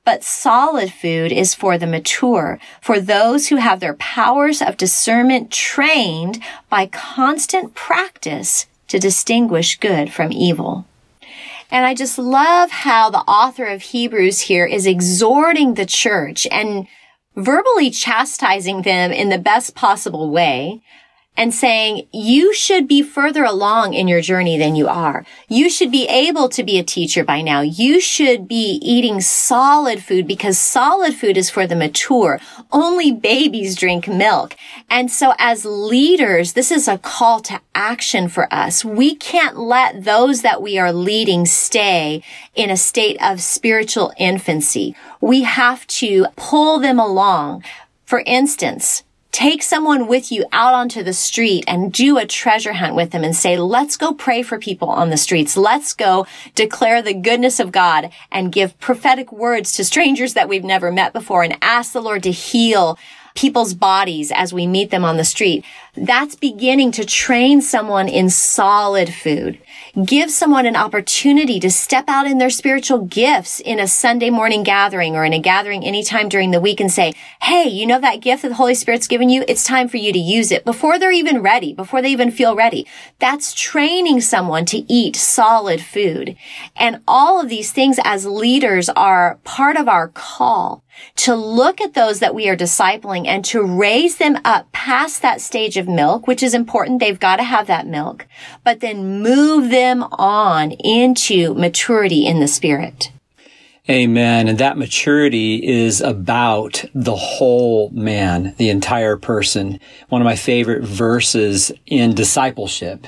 But 0.05 0.23
solid 0.23 0.91
food 0.91 1.31
is 1.31 1.53
for 1.55 1.77
the 1.77 1.87
mature, 1.87 2.59
for 2.81 2.99
those 2.99 3.47
who 3.47 3.55
have 3.55 3.79
their 3.79 3.93
powers 3.93 4.61
of 4.61 4.75
discernment 4.75 5.49
trained 5.49 6.43
by 6.69 6.87
constant 6.87 7.73
practice 7.73 8.65
to 8.89 8.99
distinguish 8.99 9.79
good 9.79 10.11
from 10.11 10.31
evil. 10.31 10.85
And 11.71 11.85
I 11.85 11.95
just 11.95 12.19
love 12.19 12.69
how 12.69 13.09
the 13.09 13.19
author 13.19 13.65
of 13.65 13.81
Hebrews 13.81 14.41
here 14.41 14.65
is 14.65 14.85
exhorting 14.85 15.73
the 15.73 15.85
church 15.85 16.45
and 16.51 16.85
verbally 17.35 17.89
chastising 17.89 18.83
them 18.83 19.11
in 19.11 19.29
the 19.29 19.39
best 19.39 19.73
possible 19.73 20.29
way 20.29 20.81
and 21.35 21.53
saying, 21.53 22.07
you 22.11 22.53
should 22.53 22.87
be 22.87 23.01
further 23.01 23.43
along 23.43 23.93
in 23.93 24.07
your 24.07 24.21
journey 24.21 24.57
than 24.57 24.75
you 24.75 24.87
are. 24.87 25.25
You 25.47 25.69
should 25.69 25.91
be 25.91 26.07
able 26.07 26.47
to 26.49 26.63
be 26.63 26.77
a 26.77 26.83
teacher 26.83 27.23
by 27.23 27.41
now. 27.41 27.61
You 27.61 27.99
should 27.99 28.47
be 28.47 28.79
eating 28.81 29.19
solid 29.19 30.03
food 30.03 30.27
because 30.27 30.59
solid 30.59 31.15
food 31.15 31.37
is 31.37 31.49
for 31.49 31.65
the 31.65 31.75
mature. 31.75 32.39
Only 32.71 33.11
babies 33.11 33.75
drink 33.75 34.07
milk. 34.07 34.55
And 34.89 35.09
so 35.09 35.33
as 35.39 35.65
leaders, 35.65 36.53
this 36.53 36.71
is 36.71 36.87
a 36.87 36.99
call 36.99 37.39
to 37.41 37.59
action 37.73 38.27
for 38.29 38.53
us. 38.53 38.85
We 38.85 39.15
can't 39.15 39.57
let 39.57 40.03
those 40.03 40.43
that 40.43 40.61
we 40.61 40.77
are 40.77 40.93
leading 40.93 41.45
stay 41.45 42.23
in 42.53 42.69
a 42.69 42.77
state 42.77 43.17
of 43.21 43.41
spiritual 43.41 44.13
infancy. 44.17 44.95
We 45.19 45.43
have 45.43 45.87
to 45.87 46.27
pull 46.35 46.79
them 46.79 46.99
along. 46.99 47.63
For 48.05 48.21
instance, 48.27 49.03
Take 49.33 49.63
someone 49.63 50.05
with 50.05 50.31
you 50.31 50.45
out 50.51 50.75
onto 50.75 51.01
the 51.01 51.11
street 51.11 51.63
and 51.67 51.91
do 51.91 52.19
a 52.19 52.25
treasure 52.27 52.73
hunt 52.73 52.93
with 52.93 53.09
them 53.09 53.23
and 53.23 53.35
say, 53.35 53.57
let's 53.57 53.97
go 53.97 54.13
pray 54.13 54.43
for 54.43 54.59
people 54.59 54.89
on 54.89 55.09
the 55.09 55.17
streets. 55.17 55.57
Let's 55.57 55.95
go 55.95 56.27
declare 56.53 57.01
the 57.01 57.15
goodness 57.15 57.59
of 57.59 57.71
God 57.71 58.11
and 58.31 58.51
give 58.51 58.79
prophetic 58.79 59.31
words 59.31 59.73
to 59.73 59.85
strangers 59.85 60.35
that 60.35 60.47
we've 60.47 60.63
never 60.63 60.91
met 60.91 61.13
before 61.13 61.41
and 61.41 61.57
ask 61.63 61.93
the 61.93 62.01
Lord 62.01 62.21
to 62.23 62.31
heal 62.31 62.99
people's 63.35 63.73
bodies 63.73 64.31
as 64.31 64.53
we 64.53 64.67
meet 64.67 64.91
them 64.91 65.03
on 65.03 65.17
the 65.17 65.25
street. 65.25 65.65
That's 65.95 66.35
beginning 66.35 66.91
to 66.93 67.05
train 67.05 67.61
someone 67.61 68.07
in 68.07 68.29
solid 68.29 69.13
food. 69.13 69.59
Give 70.05 70.31
someone 70.31 70.65
an 70.65 70.75
opportunity 70.75 71.59
to 71.59 71.69
step 71.69 72.05
out 72.07 72.25
in 72.25 72.39
their 72.39 72.49
spiritual 72.49 73.05
gifts 73.05 73.59
in 73.59 73.79
a 73.79 73.87
Sunday 73.87 74.31
morning 74.31 74.63
gathering 74.63 75.15
or 75.15 75.23
in 75.23 75.33
a 75.33 75.39
gathering 75.39 75.83
anytime 75.83 76.29
during 76.29 76.51
the 76.51 76.59
week 76.59 76.79
and 76.79 76.91
say, 76.91 77.13
Hey, 77.41 77.67
you 77.67 77.85
know 77.85 77.99
that 78.01 78.21
gift 78.21 78.41
that 78.41 78.49
the 78.49 78.55
Holy 78.55 78.73
Spirit's 78.73 79.07
given 79.07 79.29
you? 79.29 79.43
It's 79.47 79.63
time 79.63 79.87
for 79.87 79.97
you 79.97 80.11
to 80.11 80.19
use 80.19 80.51
it 80.51 80.65
before 80.65 80.97
they're 80.97 81.11
even 81.11 81.41
ready, 81.41 81.73
before 81.73 82.01
they 82.01 82.11
even 82.11 82.31
feel 82.31 82.55
ready. 82.55 82.87
That's 83.19 83.53
training 83.53 84.21
someone 84.21 84.65
to 84.65 84.91
eat 84.91 85.15
solid 85.15 85.81
food. 85.81 86.35
And 86.75 87.01
all 87.07 87.39
of 87.39 87.49
these 87.49 87.71
things 87.71 87.99
as 88.03 88.25
leaders 88.25 88.89
are 88.89 89.39
part 89.43 89.77
of 89.77 89.87
our 89.87 90.07
call 90.09 90.82
to 91.15 91.35
look 91.35 91.79
at 91.79 91.93
those 91.93 92.19
that 92.19 92.35
we 92.35 92.49
are 92.49 92.57
discipling 92.57 93.25
and 93.27 93.45
to 93.45 93.63
raise 93.63 94.17
them 94.17 94.37
up 94.43 94.69
past 94.71 95.21
that 95.21 95.39
stage 95.39 95.77
of 95.77 95.87
milk, 95.87 96.27
which 96.27 96.43
is 96.43 96.53
important. 96.53 96.99
They've 96.99 97.19
got 97.19 97.37
to 97.37 97.43
have 97.43 97.67
that 97.67 97.87
milk, 97.87 98.27
but 98.63 98.81
then 98.81 99.21
move 99.21 99.69
them 99.69 100.03
on 100.11 100.71
into 100.71 101.53
maturity 101.53 102.25
in 102.25 102.41
the 102.41 102.47
spirit. 102.47 103.12
Amen. 103.89 104.47
And 104.47 104.59
that 104.59 104.77
maturity 104.77 105.55
is 105.55 105.99
about 105.99 106.85
the 106.95 107.17
whole 107.17 107.89
man, 107.89 108.55
the 108.57 108.69
entire 108.69 109.17
person. 109.17 109.77
One 110.07 110.21
of 110.21 110.25
my 110.25 110.37
favorite 110.37 110.83
verses 110.83 111.69
in 111.85 112.15
discipleship 112.15 113.07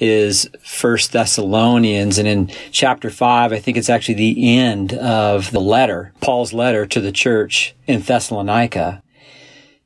is 0.00 0.48
First 0.62 1.12
Thessalonians. 1.12 2.16
And 2.16 2.26
in 2.26 2.50
chapter 2.70 3.10
five, 3.10 3.52
I 3.52 3.58
think 3.58 3.76
it's 3.76 3.90
actually 3.90 4.14
the 4.14 4.56
end 4.56 4.94
of 4.94 5.50
the 5.50 5.60
letter, 5.60 6.14
Paul's 6.22 6.54
letter 6.54 6.86
to 6.86 7.00
the 7.02 7.12
church 7.12 7.74
in 7.86 8.00
Thessalonica. 8.00 9.02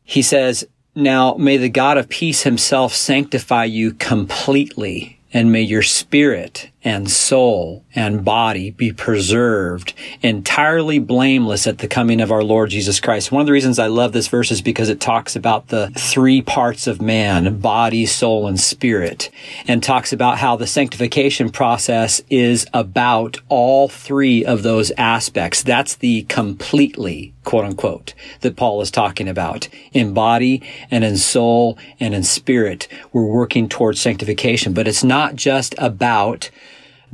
He 0.04 0.22
says, 0.22 0.64
now 0.94 1.34
may 1.34 1.56
the 1.56 1.68
God 1.68 1.98
of 1.98 2.08
peace 2.08 2.42
himself 2.42 2.94
sanctify 2.94 3.64
you 3.64 3.94
completely 3.94 5.18
and 5.32 5.50
may 5.50 5.62
your 5.62 5.82
spirit 5.82 6.70
and 6.82 7.10
soul 7.10 7.84
and 7.94 8.24
body 8.24 8.70
be 8.70 8.92
preserved 8.92 9.92
entirely 10.22 10.98
blameless 10.98 11.66
at 11.66 11.78
the 11.78 11.88
coming 11.88 12.20
of 12.20 12.32
our 12.32 12.42
Lord 12.42 12.70
Jesus 12.70 13.00
Christ. 13.00 13.30
One 13.30 13.40
of 13.40 13.46
the 13.46 13.52
reasons 13.52 13.78
I 13.78 13.88
love 13.88 14.12
this 14.12 14.28
verse 14.28 14.50
is 14.50 14.62
because 14.62 14.88
it 14.88 15.00
talks 15.00 15.36
about 15.36 15.68
the 15.68 15.90
three 15.96 16.40
parts 16.40 16.86
of 16.86 17.02
man, 17.02 17.58
body, 17.60 18.06
soul, 18.06 18.46
and 18.46 18.58
spirit, 18.58 19.30
and 19.66 19.82
talks 19.82 20.12
about 20.12 20.38
how 20.38 20.56
the 20.56 20.66
sanctification 20.66 21.50
process 21.50 22.22
is 22.30 22.66
about 22.72 23.38
all 23.48 23.88
three 23.88 24.44
of 24.44 24.62
those 24.62 24.90
aspects. 24.92 25.62
That's 25.62 25.96
the 25.96 26.22
completely 26.22 27.34
quote 27.44 27.64
unquote, 27.64 28.14
that 28.42 28.56
Paul 28.56 28.80
is 28.80 28.90
talking 28.90 29.28
about. 29.28 29.68
In 29.92 30.14
body 30.14 30.62
and 30.90 31.02
in 31.04 31.16
soul 31.16 31.78
and 31.98 32.14
in 32.14 32.22
spirit, 32.22 32.86
we're 33.12 33.26
working 33.26 33.68
towards 33.68 34.00
sanctification, 34.00 34.72
but 34.72 34.86
it's 34.86 35.02
not 35.02 35.36
just 35.36 35.74
about 35.78 36.50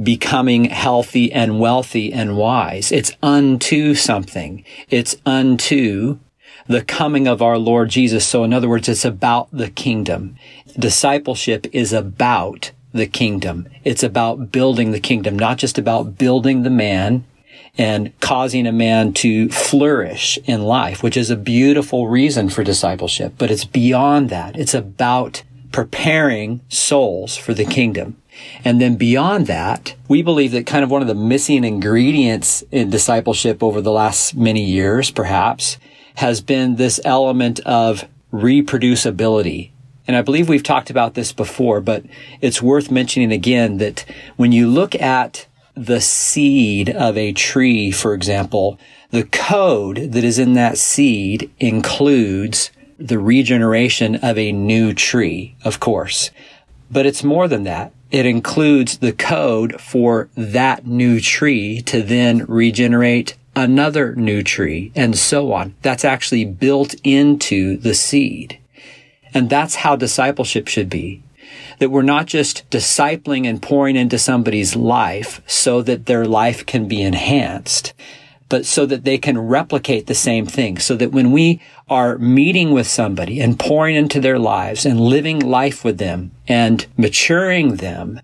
becoming 0.02 0.66
healthy 0.66 1.32
and 1.32 1.58
wealthy 1.58 2.12
and 2.12 2.36
wise. 2.36 2.92
It's 2.92 3.12
unto 3.22 3.94
something. 3.94 4.64
It's 4.90 5.16
unto 5.24 6.18
the 6.68 6.82
coming 6.82 7.26
of 7.26 7.42
our 7.42 7.58
Lord 7.58 7.88
Jesus. 7.90 8.26
So 8.26 8.44
in 8.44 8.52
other 8.52 8.68
words, 8.68 8.88
it's 8.88 9.04
about 9.04 9.48
the 9.52 9.70
kingdom. 9.70 10.36
Discipleship 10.78 11.66
is 11.72 11.92
about 11.92 12.72
the 12.92 13.06
kingdom. 13.06 13.68
It's 13.84 14.02
about 14.02 14.50
building 14.50 14.92
the 14.92 15.00
kingdom, 15.00 15.38
not 15.38 15.58
just 15.58 15.78
about 15.78 16.18
building 16.18 16.62
the 16.62 16.70
man 16.70 17.24
and 17.78 18.18
causing 18.20 18.66
a 18.66 18.72
man 18.72 19.12
to 19.12 19.48
flourish 19.50 20.38
in 20.44 20.62
life, 20.62 21.02
which 21.02 21.16
is 21.16 21.30
a 21.30 21.36
beautiful 21.36 22.08
reason 22.08 22.48
for 22.48 22.64
discipleship. 22.64 23.34
But 23.36 23.50
it's 23.50 23.64
beyond 23.64 24.30
that. 24.30 24.56
It's 24.56 24.74
about 24.74 25.42
preparing 25.72 26.62
souls 26.68 27.36
for 27.36 27.52
the 27.52 27.66
kingdom. 27.66 28.16
And 28.64 28.80
then 28.80 28.96
beyond 28.96 29.46
that, 29.46 29.94
we 30.08 30.22
believe 30.22 30.52
that 30.52 30.66
kind 30.66 30.84
of 30.84 30.90
one 30.90 31.02
of 31.02 31.08
the 31.08 31.14
missing 31.14 31.64
ingredients 31.64 32.64
in 32.70 32.90
discipleship 32.90 33.62
over 33.62 33.80
the 33.80 33.92
last 33.92 34.36
many 34.36 34.64
years, 34.64 35.10
perhaps, 35.10 35.78
has 36.16 36.40
been 36.40 36.76
this 36.76 37.00
element 37.04 37.60
of 37.60 38.04
reproducibility. 38.32 39.70
And 40.06 40.16
I 40.16 40.22
believe 40.22 40.48
we've 40.48 40.62
talked 40.62 40.90
about 40.90 41.14
this 41.14 41.32
before, 41.32 41.80
but 41.80 42.04
it's 42.40 42.62
worth 42.62 42.90
mentioning 42.90 43.32
again 43.32 43.78
that 43.78 44.04
when 44.36 44.52
you 44.52 44.68
look 44.68 44.94
at 44.94 45.46
the 45.74 46.00
seed 46.00 46.88
of 46.90 47.18
a 47.18 47.32
tree, 47.32 47.90
for 47.90 48.14
example, 48.14 48.78
the 49.10 49.24
code 49.24 50.12
that 50.12 50.24
is 50.24 50.38
in 50.38 50.54
that 50.54 50.78
seed 50.78 51.50
includes 51.58 52.70
the 52.98 53.18
regeneration 53.18 54.16
of 54.16 54.38
a 54.38 54.52
new 54.52 54.94
tree, 54.94 55.54
of 55.64 55.80
course. 55.80 56.30
But 56.90 57.04
it's 57.04 57.22
more 57.24 57.46
than 57.46 57.64
that. 57.64 57.92
It 58.10 58.26
includes 58.26 58.98
the 58.98 59.12
code 59.12 59.80
for 59.80 60.28
that 60.36 60.86
new 60.86 61.20
tree 61.20 61.82
to 61.82 62.02
then 62.02 62.44
regenerate 62.46 63.36
another 63.54 64.14
new 64.14 64.42
tree 64.42 64.92
and 64.94 65.16
so 65.16 65.52
on. 65.52 65.74
That's 65.82 66.04
actually 66.04 66.44
built 66.44 66.94
into 67.02 67.76
the 67.76 67.94
seed. 67.94 68.58
And 69.34 69.50
that's 69.50 69.76
how 69.76 69.96
discipleship 69.96 70.68
should 70.68 70.88
be 70.88 71.22
that 71.78 71.90
we're 71.90 72.02
not 72.02 72.26
just 72.26 72.68
discipling 72.70 73.46
and 73.46 73.62
pouring 73.62 73.96
into 73.96 74.18
somebody's 74.18 74.76
life 74.76 75.42
so 75.46 75.82
that 75.82 76.06
their 76.06 76.24
life 76.24 76.64
can 76.64 76.88
be 76.88 77.02
enhanced, 77.02 77.92
but 78.48 78.64
so 78.64 78.86
that 78.86 79.04
they 79.04 79.18
can 79.18 79.38
replicate 79.38 80.06
the 80.06 80.14
same 80.14 80.46
thing. 80.46 80.78
So 80.78 80.96
that 80.96 81.12
when 81.12 81.32
we 81.32 81.60
are 81.88 82.18
meeting 82.18 82.72
with 82.72 82.86
somebody 82.86 83.40
and 83.40 83.58
pouring 83.58 83.94
into 83.94 84.20
their 84.20 84.38
lives 84.38 84.84
and 84.84 85.00
living 85.00 85.38
life 85.38 85.84
with 85.84 85.98
them 85.98 86.32
and 86.48 86.86
maturing 86.96 87.76
them, 87.76 88.20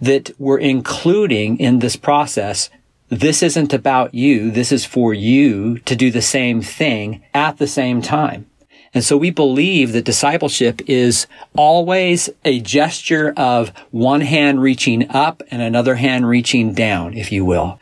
that 0.00 0.30
we're 0.38 0.58
including 0.58 1.58
in 1.58 1.80
this 1.80 1.96
process 1.96 2.70
this 3.10 3.42
isn't 3.42 3.72
about 3.72 4.14
you. 4.14 4.50
This 4.50 4.72
is 4.72 4.84
for 4.84 5.12
you 5.12 5.78
to 5.80 5.94
do 5.94 6.10
the 6.10 6.22
same 6.22 6.62
thing 6.62 7.22
at 7.34 7.58
the 7.58 7.66
same 7.66 8.00
time. 8.02 8.46
And 8.94 9.04
so 9.04 9.16
we 9.16 9.30
believe 9.30 9.92
that 9.92 10.04
discipleship 10.04 10.80
is 10.88 11.26
always 11.56 12.30
a 12.44 12.60
gesture 12.60 13.34
of 13.36 13.70
one 13.90 14.20
hand 14.20 14.62
reaching 14.62 15.10
up 15.10 15.42
and 15.50 15.60
another 15.60 15.96
hand 15.96 16.28
reaching 16.28 16.74
down, 16.74 17.14
if 17.14 17.30
you 17.30 17.44
will. 17.44 17.80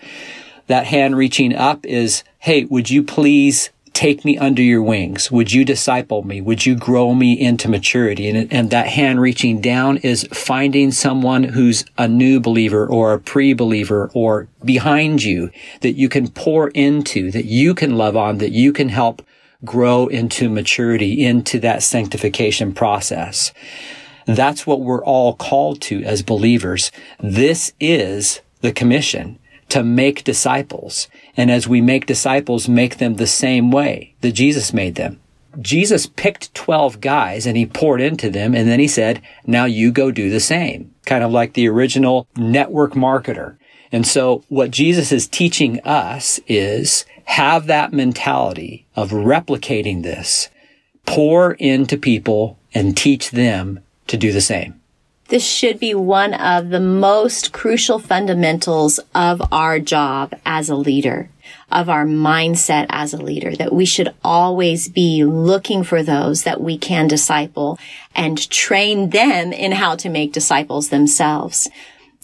That 0.66 0.86
hand 0.86 1.16
reaching 1.16 1.54
up 1.54 1.84
is, 1.86 2.24
Hey, 2.38 2.64
would 2.64 2.90
you 2.90 3.02
please 3.02 3.70
take 3.92 4.24
me 4.24 4.38
under 4.38 4.62
your 4.62 4.82
wings? 4.82 5.30
Would 5.30 5.52
you 5.52 5.64
disciple 5.64 6.22
me? 6.22 6.40
Would 6.40 6.66
you 6.66 6.74
grow 6.74 7.14
me 7.14 7.38
into 7.38 7.68
maturity? 7.68 8.28
And, 8.28 8.52
and 8.52 8.70
that 8.70 8.88
hand 8.88 9.20
reaching 9.20 9.60
down 9.60 9.98
is 9.98 10.28
finding 10.32 10.90
someone 10.90 11.44
who's 11.44 11.84
a 11.98 12.08
new 12.08 12.40
believer 12.40 12.86
or 12.86 13.12
a 13.12 13.20
pre-believer 13.20 14.10
or 14.14 14.48
behind 14.64 15.22
you 15.22 15.50
that 15.80 15.92
you 15.92 16.08
can 16.08 16.28
pour 16.28 16.68
into, 16.68 17.30
that 17.30 17.44
you 17.44 17.74
can 17.74 17.96
love 17.96 18.16
on, 18.16 18.38
that 18.38 18.52
you 18.52 18.72
can 18.72 18.88
help 18.88 19.22
grow 19.64 20.06
into 20.08 20.48
maturity, 20.48 21.24
into 21.24 21.60
that 21.60 21.82
sanctification 21.82 22.72
process. 22.72 23.52
That's 24.26 24.66
what 24.66 24.80
we're 24.80 25.04
all 25.04 25.34
called 25.34 25.80
to 25.82 26.02
as 26.04 26.22
believers. 26.22 26.90
This 27.20 27.72
is 27.80 28.40
the 28.60 28.72
commission 28.72 29.38
to 29.72 29.82
make 29.82 30.22
disciples. 30.22 31.08
And 31.34 31.50
as 31.50 31.66
we 31.66 31.80
make 31.80 32.04
disciples, 32.04 32.68
make 32.68 32.98
them 32.98 33.14
the 33.14 33.26
same 33.26 33.70
way 33.70 34.14
that 34.20 34.32
Jesus 34.32 34.74
made 34.74 34.96
them. 34.96 35.18
Jesus 35.62 36.04
picked 36.04 36.54
12 36.54 37.00
guys 37.00 37.46
and 37.46 37.56
he 37.56 37.64
poured 37.64 38.02
into 38.02 38.28
them. 38.28 38.54
And 38.54 38.68
then 38.68 38.80
he 38.80 38.86
said, 38.86 39.22
now 39.46 39.64
you 39.64 39.90
go 39.90 40.10
do 40.10 40.28
the 40.28 40.40
same. 40.40 40.94
Kind 41.06 41.24
of 41.24 41.32
like 41.32 41.54
the 41.54 41.68
original 41.68 42.28
network 42.36 42.92
marketer. 42.92 43.56
And 43.90 44.06
so 44.06 44.44
what 44.50 44.70
Jesus 44.70 45.10
is 45.10 45.26
teaching 45.26 45.80
us 45.86 46.38
is 46.46 47.06
have 47.24 47.66
that 47.66 47.94
mentality 47.94 48.86
of 48.94 49.10
replicating 49.10 50.02
this, 50.02 50.50
pour 51.06 51.52
into 51.54 51.96
people 51.96 52.58
and 52.74 52.94
teach 52.94 53.30
them 53.30 53.80
to 54.08 54.18
do 54.18 54.32
the 54.32 54.42
same. 54.42 54.81
This 55.28 55.46
should 55.46 55.78
be 55.78 55.94
one 55.94 56.34
of 56.34 56.68
the 56.68 56.80
most 56.80 57.52
crucial 57.52 57.98
fundamentals 57.98 59.00
of 59.14 59.40
our 59.50 59.78
job 59.78 60.34
as 60.44 60.68
a 60.68 60.76
leader, 60.76 61.30
of 61.70 61.88
our 61.88 62.04
mindset 62.04 62.86
as 62.90 63.14
a 63.14 63.22
leader, 63.22 63.56
that 63.56 63.72
we 63.72 63.86
should 63.86 64.14
always 64.22 64.88
be 64.88 65.24
looking 65.24 65.84
for 65.84 66.02
those 66.02 66.42
that 66.42 66.60
we 66.60 66.76
can 66.76 67.08
disciple 67.08 67.78
and 68.14 68.50
train 68.50 69.10
them 69.10 69.52
in 69.52 69.72
how 69.72 69.96
to 69.96 70.10
make 70.10 70.32
disciples 70.32 70.90
themselves. 70.90 71.68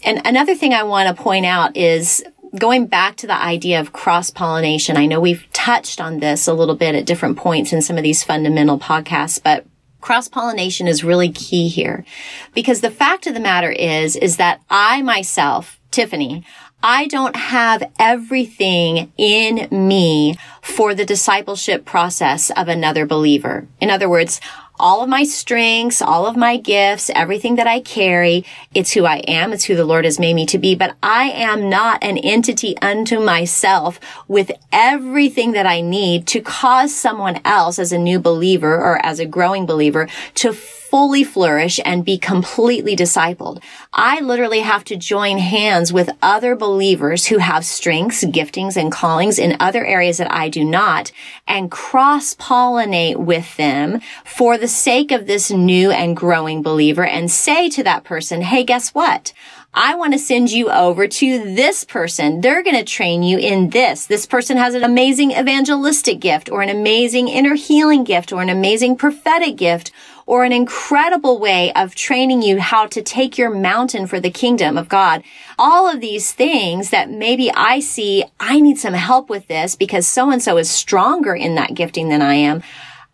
And 0.03 0.21
another 0.25 0.53
thing 0.53 0.73
I 0.73 0.83
want 0.83 1.15
to 1.15 1.23
point 1.23 1.45
out 1.45 1.75
is 1.75 2.23
going 2.57 2.87
back 2.87 3.15
to 3.17 3.27
the 3.27 3.41
idea 3.41 3.79
of 3.79 3.93
cross 3.93 4.29
pollination. 4.29 4.97
I 4.97 5.05
know 5.05 5.19
we've 5.19 5.45
touched 5.53 5.99
on 5.99 6.19
this 6.19 6.47
a 6.47 6.53
little 6.53 6.75
bit 6.75 6.95
at 6.95 7.05
different 7.05 7.37
points 7.37 7.73
in 7.73 7.81
some 7.81 7.97
of 7.97 8.03
these 8.03 8.23
fundamental 8.23 8.79
podcasts, 8.79 9.41
but 9.41 9.65
cross 10.01 10.27
pollination 10.27 10.87
is 10.87 11.03
really 11.03 11.29
key 11.29 11.67
here 11.67 12.05
because 12.53 12.81
the 12.81 12.91
fact 12.91 13.27
of 13.27 13.33
the 13.33 13.39
matter 13.39 13.71
is, 13.71 14.15
is 14.15 14.37
that 14.37 14.61
I 14.69 15.01
myself, 15.01 15.79
Tiffany, 15.91 16.43
I 16.81 17.07
don't 17.07 17.35
have 17.35 17.91
everything 17.99 19.11
in 19.17 19.67
me 19.71 20.37
for 20.61 20.95
the 20.95 21.05
discipleship 21.05 21.83
process 21.83 22.51
of 22.51 22.69
another 22.69 23.05
believer. 23.05 23.67
In 23.81 23.89
other 23.89 24.07
words, 24.07 24.39
all 24.79 25.03
of 25.03 25.09
my 25.09 25.23
strengths, 25.23 26.01
all 26.01 26.25
of 26.25 26.37
my 26.37 26.57
gifts, 26.57 27.09
everything 27.13 27.55
that 27.55 27.67
I 27.67 27.81
carry. 27.81 28.45
It's 28.73 28.93
who 28.93 29.05
I 29.05 29.17
am. 29.27 29.51
It's 29.53 29.65
who 29.65 29.75
the 29.75 29.85
Lord 29.85 30.05
has 30.05 30.19
made 30.19 30.33
me 30.33 30.45
to 30.47 30.57
be. 30.57 30.75
But 30.75 30.95
I 31.03 31.25
am 31.25 31.69
not 31.69 32.03
an 32.03 32.17
entity 32.17 32.77
unto 32.79 33.19
myself 33.19 33.99
with 34.27 34.51
everything 34.71 35.51
that 35.51 35.65
I 35.65 35.81
need 35.81 36.25
to 36.27 36.41
cause 36.41 36.95
someone 36.95 37.41
else 37.43 37.79
as 37.79 37.91
a 37.91 37.97
new 37.97 38.19
believer 38.19 38.75
or 38.75 39.05
as 39.05 39.19
a 39.19 39.25
growing 39.25 39.65
believer 39.65 40.07
to 40.35 40.53
fully 40.89 41.23
flourish 41.23 41.79
and 41.85 42.03
be 42.03 42.17
completely 42.17 42.95
discipled. 42.95 43.61
I 43.93 44.19
literally 44.21 44.61
have 44.61 44.83
to 44.85 44.95
join 44.95 45.37
hands 45.37 45.93
with 45.93 46.09
other 46.21 46.55
believers 46.55 47.27
who 47.27 47.37
have 47.37 47.63
strengths, 47.63 48.23
giftings, 48.23 48.75
and 48.75 48.91
callings 48.91 49.37
in 49.37 49.57
other 49.59 49.85
areas 49.85 50.17
that 50.17 50.31
I 50.31 50.49
do 50.49 50.65
not 50.65 51.11
and 51.47 51.69
cross 51.69 52.33
pollinate 52.35 53.17
with 53.17 53.55
them 53.57 54.01
for 54.25 54.57
the 54.57 54.67
sake 54.67 55.11
of 55.11 55.27
this 55.27 55.51
new 55.51 55.91
and 55.91 56.15
growing 56.17 56.63
believer 56.63 57.05
and 57.05 57.29
say 57.29 57.69
to 57.69 57.83
that 57.83 58.03
person, 58.03 58.41
Hey, 58.41 58.63
guess 58.63 58.89
what? 58.89 59.33
I 59.73 59.93
want 59.93 60.13
to 60.13 60.19
send 60.19 60.51
you 60.51 60.71
over 60.71 61.07
to 61.07 61.53
this 61.55 61.83
person. 61.83 62.41
They're 62.41 62.63
going 62.63 62.75
to 62.75 62.83
train 62.83 63.21
you 63.21 63.37
in 63.37 63.69
this. 63.69 64.07
This 64.07 64.25
person 64.25 64.57
has 64.57 64.73
an 64.73 64.83
amazing 64.83 65.31
evangelistic 65.31 66.19
gift 66.19 66.49
or 66.49 66.63
an 66.63 66.69
amazing 66.69 67.27
inner 67.27 67.53
healing 67.53 68.03
gift 68.03 68.33
or 68.33 68.41
an 68.41 68.49
amazing 68.49 68.95
prophetic 68.95 69.57
gift 69.57 69.91
or 70.29 70.43
an 70.43 70.51
incredible 70.51 71.39
way 71.39 71.73
of 71.73 71.95
training 71.95 72.43
you 72.43 72.59
how 72.59 72.85
to 72.85 73.01
take 73.01 73.35
your 73.35 73.49
mountain 73.49 74.05
for 74.05 74.19
the 74.19 74.29
kingdom 74.29 74.77
of 74.77 74.87
God. 74.87 75.23
All 75.57 75.89
of 75.89 76.01
these 76.01 76.31
things 76.31 76.91
that 76.91 77.09
maybe 77.09 77.51
I 77.51 77.79
see, 77.79 78.23
I 78.39 78.59
need 78.59 78.77
some 78.77 78.93
help 78.93 79.27
with 79.27 79.47
this 79.47 79.75
because 79.75 80.05
so 80.05 80.29
and 80.29 80.39
so 80.39 80.57
is 80.57 80.69
stronger 80.69 81.33
in 81.33 81.55
that 81.55 81.73
gifting 81.73 82.09
than 82.09 82.21
I 82.21 82.35
am. 82.35 82.61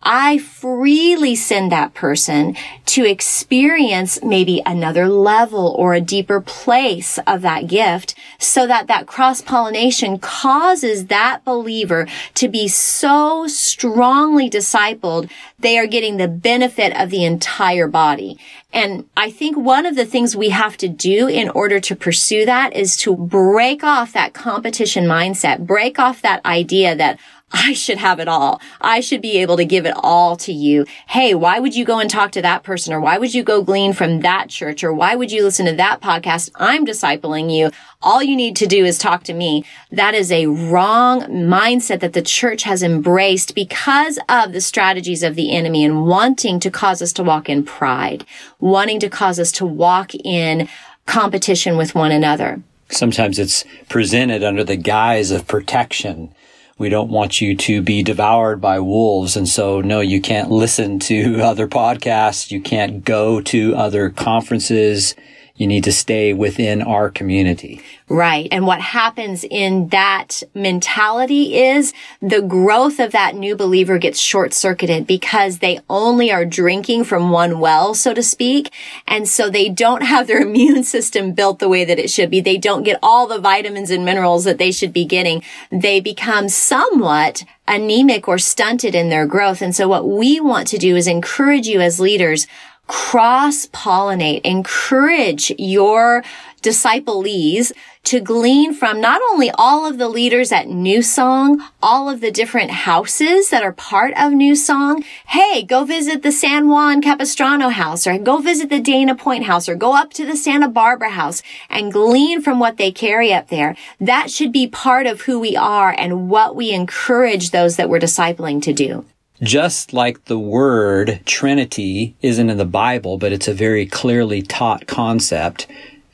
I 0.02 0.38
freely 0.38 1.34
send 1.34 1.72
that 1.72 1.94
person 1.94 2.56
to 2.86 3.04
experience 3.04 4.22
maybe 4.22 4.62
another 4.64 5.08
level 5.08 5.74
or 5.78 5.94
a 5.94 6.00
deeper 6.00 6.40
place 6.40 7.18
of 7.26 7.42
that 7.42 7.66
gift 7.66 8.14
so 8.38 8.66
that 8.66 8.86
that 8.86 9.06
cross 9.06 9.42
pollination 9.42 10.18
causes 10.18 11.06
that 11.06 11.44
believer 11.44 12.06
to 12.34 12.48
be 12.48 12.68
so 12.68 13.46
strongly 13.48 14.48
discipled. 14.48 15.30
They 15.58 15.78
are 15.78 15.86
getting 15.86 16.18
the 16.18 16.28
benefit 16.28 16.94
of 16.96 17.10
the 17.10 17.24
entire 17.24 17.88
body. 17.88 18.38
And 18.72 19.08
I 19.16 19.30
think 19.30 19.56
one 19.56 19.86
of 19.86 19.96
the 19.96 20.04
things 20.04 20.36
we 20.36 20.50
have 20.50 20.76
to 20.78 20.88
do 20.88 21.28
in 21.28 21.48
order 21.48 21.80
to 21.80 21.96
pursue 21.96 22.44
that 22.44 22.76
is 22.76 22.96
to 22.98 23.16
break 23.16 23.82
off 23.82 24.12
that 24.12 24.34
competition 24.34 25.04
mindset, 25.04 25.66
break 25.66 25.98
off 25.98 26.20
that 26.22 26.44
idea 26.44 26.94
that 26.94 27.18
I 27.66 27.72
should 27.72 27.98
have 27.98 28.20
it 28.20 28.28
all. 28.28 28.60
I 28.80 29.00
should 29.00 29.22
be 29.22 29.38
able 29.38 29.56
to 29.56 29.64
give 29.64 29.86
it 29.86 29.94
all 29.96 30.36
to 30.36 30.52
you. 30.52 30.84
Hey, 31.08 31.34
why 31.34 31.58
would 31.58 31.74
you 31.74 31.84
go 31.84 31.98
and 31.98 32.08
talk 32.08 32.30
to 32.32 32.42
that 32.42 32.62
person? 32.62 32.92
Or 32.92 33.00
why 33.00 33.18
would 33.18 33.34
you 33.34 33.42
go 33.42 33.62
glean 33.62 33.92
from 33.92 34.20
that 34.20 34.48
church? 34.50 34.84
Or 34.84 34.92
why 34.92 35.16
would 35.16 35.32
you 35.32 35.42
listen 35.42 35.66
to 35.66 35.72
that 35.72 36.00
podcast? 36.00 36.50
I'm 36.56 36.84
discipling 36.84 37.52
you. 37.52 37.70
All 38.02 38.22
you 38.22 38.36
need 38.36 38.56
to 38.56 38.66
do 38.66 38.84
is 38.84 38.98
talk 38.98 39.24
to 39.24 39.32
me. 39.32 39.64
That 39.90 40.14
is 40.14 40.30
a 40.30 40.46
wrong 40.46 41.22
mindset 41.22 42.00
that 42.00 42.12
the 42.12 42.22
church 42.22 42.64
has 42.64 42.82
embraced 42.82 43.54
because 43.54 44.18
of 44.28 44.52
the 44.52 44.60
strategies 44.60 45.22
of 45.22 45.34
the 45.34 45.52
enemy 45.52 45.84
and 45.84 46.06
wanting 46.06 46.60
to 46.60 46.70
cause 46.70 47.00
us 47.00 47.12
to 47.14 47.24
walk 47.24 47.48
in 47.48 47.64
pride, 47.64 48.24
wanting 48.60 49.00
to 49.00 49.08
cause 49.08 49.40
us 49.40 49.50
to 49.52 49.66
walk 49.66 50.14
in 50.14 50.68
competition 51.06 51.76
with 51.76 51.94
one 51.94 52.12
another. 52.12 52.62
Sometimes 52.90 53.38
it's 53.38 53.64
presented 53.88 54.44
under 54.44 54.62
the 54.62 54.76
guise 54.76 55.30
of 55.30 55.48
protection 55.48 56.32
we 56.78 56.88
don't 56.88 57.10
want 57.10 57.40
you 57.40 57.56
to 57.56 57.80
be 57.80 58.02
devoured 58.02 58.60
by 58.60 58.80
wolves. 58.80 59.36
And 59.36 59.48
so, 59.48 59.80
no, 59.80 60.00
you 60.00 60.20
can't 60.20 60.50
listen 60.50 60.98
to 61.00 61.40
other 61.42 61.66
podcasts. 61.66 62.50
You 62.50 62.60
can't 62.60 63.04
go 63.04 63.40
to 63.42 63.74
other 63.74 64.10
conferences 64.10 65.14
you 65.56 65.66
need 65.66 65.84
to 65.84 65.92
stay 65.92 66.32
within 66.32 66.82
our 66.82 67.10
community. 67.10 67.82
Right. 68.08 68.46
And 68.52 68.66
what 68.66 68.80
happens 68.80 69.42
in 69.42 69.88
that 69.88 70.42
mentality 70.54 71.56
is 71.56 71.92
the 72.20 72.42
growth 72.42 73.00
of 73.00 73.12
that 73.12 73.34
new 73.34 73.56
believer 73.56 73.98
gets 73.98 74.20
short 74.20 74.52
circuited 74.52 75.06
because 75.06 75.58
they 75.58 75.80
only 75.90 76.30
are 76.30 76.44
drinking 76.44 77.04
from 77.04 77.30
one 77.30 77.58
well, 77.58 77.94
so 77.94 78.14
to 78.14 78.22
speak. 78.22 78.72
And 79.08 79.28
so 79.28 79.50
they 79.50 79.68
don't 79.68 80.02
have 80.04 80.26
their 80.26 80.40
immune 80.40 80.84
system 80.84 81.32
built 81.32 81.58
the 81.58 81.68
way 81.68 81.84
that 81.84 81.98
it 81.98 82.10
should 82.10 82.30
be. 82.30 82.40
They 82.40 82.58
don't 82.58 82.84
get 82.84 82.98
all 83.02 83.26
the 83.26 83.40
vitamins 83.40 83.90
and 83.90 84.04
minerals 84.04 84.44
that 84.44 84.58
they 84.58 84.70
should 84.70 84.92
be 84.92 85.04
getting. 85.04 85.42
They 85.72 86.00
become 86.00 86.48
somewhat 86.48 87.44
anemic 87.66 88.28
or 88.28 88.38
stunted 88.38 88.94
in 88.94 89.08
their 89.08 89.26
growth. 89.26 89.60
And 89.60 89.74
so 89.74 89.88
what 89.88 90.08
we 90.08 90.38
want 90.38 90.68
to 90.68 90.78
do 90.78 90.94
is 90.94 91.08
encourage 91.08 91.66
you 91.66 91.80
as 91.80 91.98
leaders 91.98 92.46
cross 92.86 93.66
pollinate, 93.66 94.40
encourage 94.44 95.52
your 95.58 96.22
disciplees 96.62 97.72
to 98.04 98.20
glean 98.20 98.72
from 98.72 99.00
not 99.00 99.20
only 99.32 99.50
all 99.52 99.84
of 99.84 99.98
the 99.98 100.08
leaders 100.08 100.52
at 100.52 100.68
New 100.68 101.02
Song, 101.02 101.60
all 101.82 102.08
of 102.08 102.20
the 102.20 102.30
different 102.30 102.70
houses 102.70 103.50
that 103.50 103.64
are 103.64 103.72
part 103.72 104.14
of 104.16 104.32
New 104.32 104.54
Song. 104.54 105.02
Hey, 105.26 105.62
go 105.62 105.84
visit 105.84 106.22
the 106.22 106.30
San 106.30 106.68
Juan 106.68 107.02
Capistrano 107.02 107.68
house 107.68 108.06
or 108.06 108.16
go 108.18 108.38
visit 108.38 108.68
the 108.68 108.80
Dana 108.80 109.16
Point 109.16 109.44
house 109.44 109.68
or 109.68 109.74
go 109.74 109.96
up 109.96 110.12
to 110.12 110.24
the 110.24 110.36
Santa 110.36 110.68
Barbara 110.68 111.10
house 111.10 111.42
and 111.68 111.92
glean 111.92 112.40
from 112.40 112.60
what 112.60 112.76
they 112.76 112.92
carry 112.92 113.32
up 113.32 113.48
there. 113.48 113.76
That 114.00 114.30
should 114.30 114.52
be 114.52 114.68
part 114.68 115.06
of 115.06 115.22
who 115.22 115.40
we 115.40 115.56
are 115.56 115.94
and 115.96 116.30
what 116.30 116.54
we 116.54 116.70
encourage 116.70 117.50
those 117.50 117.74
that 117.76 117.88
we're 117.88 117.98
discipling 117.98 118.62
to 118.62 118.72
do. 118.72 119.04
Just 119.42 119.92
like 119.92 120.24
the 120.24 120.38
word 120.38 121.20
Trinity 121.26 122.16
isn't 122.22 122.48
in 122.48 122.56
the 122.56 122.64
Bible, 122.64 123.18
but 123.18 123.32
it's 123.32 123.48
a 123.48 123.52
very 123.52 123.84
clearly 123.84 124.40
taught 124.40 124.86
concept, 124.86 125.66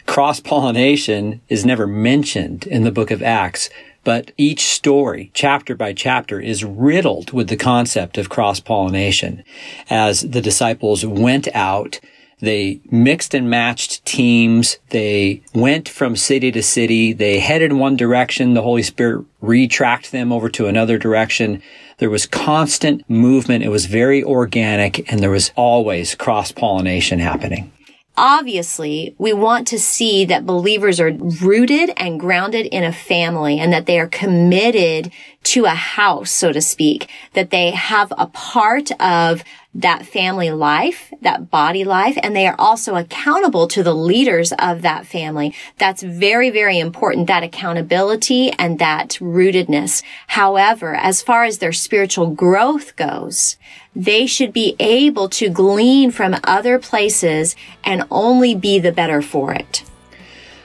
cross 0.07 0.41
pollination 0.41 1.41
is 1.49 1.65
never 1.65 1.87
mentioned 1.87 2.67
in 2.67 2.83
the 2.83 2.91
book 2.91 3.13
of 3.13 3.23
Acts, 3.23 3.71
but 4.03 4.33
each 4.37 4.65
story, 4.65 5.31
chapter 5.35 5.77
by 5.77 5.93
chapter, 5.93 6.41
is 6.41 6.65
riddled 6.65 7.33
with 7.33 7.49
the 7.49 7.57
concept 7.57 8.19
of 8.19 8.29
cross 8.29 8.59
pollination. 8.59 9.45
As 9.89 10.23
the 10.23 10.41
disciples 10.41 11.07
went 11.07 11.47
out, 11.55 12.01
they 12.43 12.81
mixed 12.91 13.35
and 13.35 13.49
matched 13.49 14.05
teams. 14.05 14.79
They 14.91 15.43
went 15.55 15.89
from 15.89 16.17
city 16.17 16.51
to 16.51 16.63
city. 16.63 17.13
They 17.13 17.39
headed 17.39 17.71
in 17.71 17.79
one 17.79 17.97
direction. 17.97 18.55
The 18.55 18.63
Holy 18.63 18.83
Spirit 18.83 19.25
retracked 19.41 20.11
them 20.11 20.33
over 20.33 20.49
to 20.51 20.67
another 20.67 20.99
direction 20.99 21.63
There 21.99 22.11
was 22.11 22.27
constant 22.27 23.09
movement. 23.09 23.63
It 23.63 23.69
was 23.69 23.87
very 23.87 24.25
organic 24.25 25.11
and 25.11 25.21
there 25.21 25.31
was 25.31 25.53
always 25.55 26.17
cross 26.17 26.51
pollination 26.51 27.21
happening. 27.21 27.71
Obviously, 28.17 29.15
we 29.19 29.33
want 29.33 29.67
to 29.69 29.79
see 29.79 30.25
that 30.25 30.45
believers 30.45 31.01
are 31.01 31.13
rooted 31.13 31.93
and 31.97 32.21
grounded 32.21 32.67
in 32.67 32.83
a 32.85 32.93
family 32.93 33.59
and 33.59 33.73
that 33.73 33.87
they 33.87 33.99
are 33.99 34.09
committed 34.09 35.13
to 35.45 35.65
a 35.65 35.71
house, 35.71 36.31
so 36.31 36.53
to 36.53 36.61
speak, 36.61 37.11
that 37.35 37.51
they 37.51 37.71
have 37.71 38.13
a 38.17 38.27
part 38.27 38.91
of 39.01 39.43
that 39.75 40.05
family 40.05 40.51
life, 40.51 41.13
that 41.23 41.51
body 41.51 41.83
life, 41.83 42.19
and 42.23 42.37
they 42.37 42.47
are 42.47 42.55
also 42.59 42.95
accountable 42.95 43.67
to 43.67 43.83
the 43.83 43.95
leaders 43.95 44.53
of 44.59 44.83
that 44.83 45.07
family. 45.07 45.55
That's 45.79 46.03
very, 46.03 46.51
very 46.51 46.79
important, 46.79 47.27
that 47.27 47.43
accountability 47.43 48.51
and 48.53 48.79
that 48.79 49.19
rootedness. 49.21 50.03
However, 50.29 50.95
as 50.95 51.23
far 51.23 51.45
as 51.45 51.59
their 51.59 51.73
spiritual 51.73 52.31
growth 52.31 52.97
goes, 52.97 53.57
they 53.97 54.27
should 54.27 54.53
be 54.53 54.77
able 54.79 55.29
to 55.31 55.49
glean 55.49 56.11
from 56.11 56.37
other 56.45 56.79
places 56.79 57.57
and 57.83 58.05
only 58.11 58.55
be 58.55 58.79
the 58.79 58.93
better 58.93 59.23
for 59.23 59.55
it. 59.55 59.85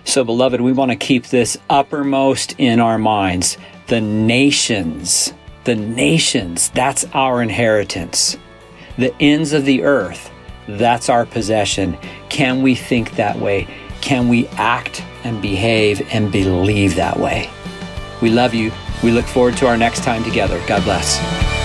So, 0.04 0.24
beloved, 0.24 0.62
we 0.62 0.72
want 0.72 0.92
to 0.92 0.98
keep 0.98 1.28
this 1.28 1.58
uppermost 1.70 2.56
in 2.58 2.80
our 2.80 2.98
minds. 2.98 3.58
The 3.88 4.02
nations, 4.02 5.34
the 5.64 5.76
nations, 5.76 6.70
that's 6.72 7.06
our 7.14 7.42
inheritance. 7.42 8.38
The 8.98 9.16
ends 9.22 9.54
of 9.54 9.64
the 9.64 9.84
earth, 9.84 10.30
that's 10.68 11.08
our 11.08 11.26
possession. 11.26 11.98
Can 12.30 12.62
we 12.62 12.76
think 12.76 13.12
that 13.12 13.40
way? 13.40 13.68
Can 14.02 14.28
we 14.28 14.48
act 14.58 15.04
and 15.24 15.42
behave 15.42 16.06
and 16.14 16.32
believe 16.32 16.96
that 16.96 17.18
way? 17.18 17.50
We 18.22 18.30
love 18.30 18.54
you. 18.54 18.72
We 19.04 19.12
look 19.12 19.26
forward 19.26 19.56
to 19.58 19.68
our 19.68 19.78
next 19.78 20.04
time 20.04 20.24
together. 20.24 20.62
God 20.68 20.84
bless. 20.84 21.57